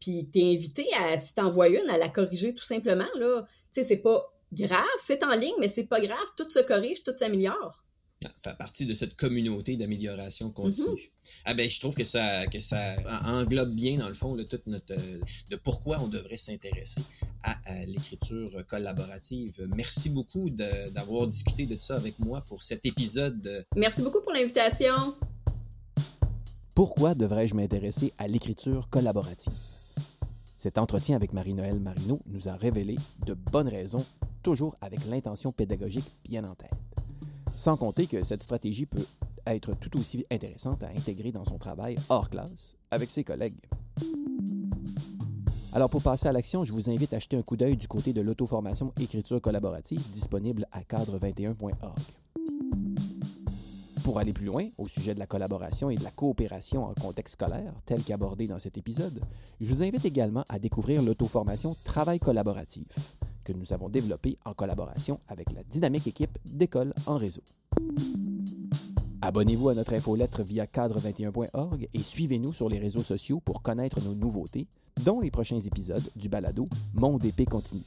puis 0.00 0.28
tu 0.32 0.38
es 0.38 0.54
invité 0.54 0.86
à, 0.98 1.18
si 1.18 1.34
t'en 1.34 1.50
vois 1.50 1.68
une, 1.68 1.90
à 1.90 1.98
la 1.98 2.08
corriger 2.08 2.54
tout 2.54 2.64
simplement. 2.64 3.08
Là. 3.16 3.44
Tu 3.46 3.82
sais, 3.82 3.84
c'est 3.84 3.98
pas 3.98 4.32
grave, 4.52 4.86
c'est 4.98 5.22
en 5.24 5.34
ligne, 5.34 5.54
mais 5.60 5.68
c'est 5.68 5.86
pas 5.86 6.00
grave, 6.00 6.26
tout 6.36 6.48
se 6.48 6.60
corrige, 6.60 7.02
tout 7.02 7.14
s'améliore. 7.14 7.84
Fait 8.42 8.56
partie 8.58 8.84
de 8.84 8.94
cette 8.94 9.14
communauté 9.14 9.76
d'amélioration 9.76 10.50
continue. 10.50 10.88
Mm-hmm. 10.88 11.40
Ah 11.44 11.54
ben, 11.54 11.70
je 11.70 11.78
trouve 11.78 11.94
que 11.94 12.04
ça, 12.04 12.46
que 12.48 12.58
ça 12.58 12.96
englobe 13.24 13.72
bien, 13.72 13.98
dans 13.98 14.08
le 14.08 14.14
fond, 14.14 14.36
tout 14.44 14.60
notre, 14.66 14.96
de 15.50 15.56
pourquoi 15.56 16.00
on 16.00 16.08
devrait 16.08 16.36
s'intéresser 16.36 17.00
à, 17.44 17.56
l'écriture 17.86 18.66
collaborative. 18.66 19.68
Merci 19.74 20.10
beaucoup 20.10 20.50
d'avoir 20.50 21.28
discuté 21.28 21.66
de 21.66 21.76
ça 21.78 21.96
avec 21.96 22.18
moi 22.18 22.40
pour 22.42 22.62
cet 22.62 22.86
épisode. 22.86 23.66
Merci 23.76 24.02
beaucoup 24.02 24.20
pour 24.20 24.32
l'invitation. 24.32 25.14
Pourquoi 26.74 27.14
devrais-je 27.14 27.54
m'intéresser 27.54 28.12
à 28.18 28.26
l'écriture 28.26 28.88
collaborative? 28.88 29.52
Cet 30.56 30.76
entretien 30.76 31.14
avec 31.14 31.32
Marie-Noël 31.32 31.78
Marino 31.78 32.20
nous 32.26 32.48
a 32.48 32.56
révélé 32.56 32.96
de 33.26 33.34
bonnes 33.34 33.68
raisons, 33.68 34.04
toujours 34.42 34.76
avec 34.80 35.04
l'intention 35.06 35.52
pédagogique 35.52 36.10
bien 36.24 36.42
en 36.42 36.56
tête. 36.56 36.70
Sans 37.58 37.76
compter 37.76 38.06
que 38.06 38.22
cette 38.22 38.44
stratégie 38.44 38.86
peut 38.86 39.04
être 39.44 39.74
tout 39.74 39.98
aussi 39.98 40.24
intéressante 40.30 40.84
à 40.84 40.90
intégrer 40.90 41.32
dans 41.32 41.44
son 41.44 41.58
travail 41.58 41.96
hors 42.08 42.30
classe 42.30 42.76
avec 42.92 43.10
ses 43.10 43.24
collègues. 43.24 43.58
Alors 45.72 45.90
pour 45.90 46.00
passer 46.00 46.28
à 46.28 46.32
l'action, 46.32 46.64
je 46.64 46.72
vous 46.72 46.88
invite 46.88 47.14
à 47.14 47.18
jeter 47.18 47.36
un 47.36 47.42
coup 47.42 47.56
d'œil 47.56 47.76
du 47.76 47.88
côté 47.88 48.12
de 48.12 48.20
l'auto-formation 48.20 48.92
écriture 49.00 49.40
collaborative 49.40 50.00
disponible 50.12 50.66
à 50.70 50.82
cadre21.org. 50.82 51.98
Pour 54.04 54.20
aller 54.20 54.32
plus 54.32 54.46
loin 54.46 54.68
au 54.78 54.86
sujet 54.86 55.14
de 55.14 55.18
la 55.18 55.26
collaboration 55.26 55.90
et 55.90 55.96
de 55.96 56.04
la 56.04 56.12
coopération 56.12 56.84
en 56.84 56.94
contexte 56.94 57.32
scolaire, 57.32 57.74
tel 57.86 58.04
qu'abordé 58.04 58.46
dans 58.46 58.60
cet 58.60 58.78
épisode, 58.78 59.20
je 59.60 59.68
vous 59.68 59.82
invite 59.82 60.04
également 60.04 60.44
à 60.48 60.60
découvrir 60.60 61.02
l'auto-formation 61.02 61.76
Travail 61.82 62.20
collaboratif, 62.20 62.86
que 63.48 63.58
nous 63.58 63.72
avons 63.72 63.88
développée 63.88 64.38
en 64.44 64.52
collaboration 64.52 65.18
avec 65.26 65.50
la 65.52 65.62
dynamique 65.64 66.06
équipe 66.06 66.36
d'école 66.44 66.92
en 67.06 67.16
réseau. 67.16 67.42
Abonnez-vous 69.22 69.70
à 69.70 69.74
notre 69.74 69.94
infolettre 69.94 70.42
via 70.42 70.66
cadre21.org 70.66 71.88
et 71.92 71.98
suivez-nous 71.98 72.52
sur 72.52 72.68
les 72.68 72.78
réseaux 72.78 73.02
sociaux 73.02 73.40
pour 73.40 73.62
connaître 73.62 74.00
nos 74.02 74.14
nouveautés, 74.14 74.68
dont 75.04 75.20
les 75.20 75.30
prochains 75.30 75.60
épisodes 75.60 76.04
du 76.14 76.28
balado 76.28 76.68
Monde 76.94 77.24
épée 77.24 77.46
continue. 77.46 77.82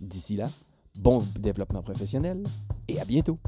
D'ici 0.00 0.36
là, 0.36 0.50
bon 0.96 1.22
développement 1.38 1.82
professionnel 1.82 2.42
et 2.88 2.98
à 2.98 3.04
bientôt! 3.04 3.38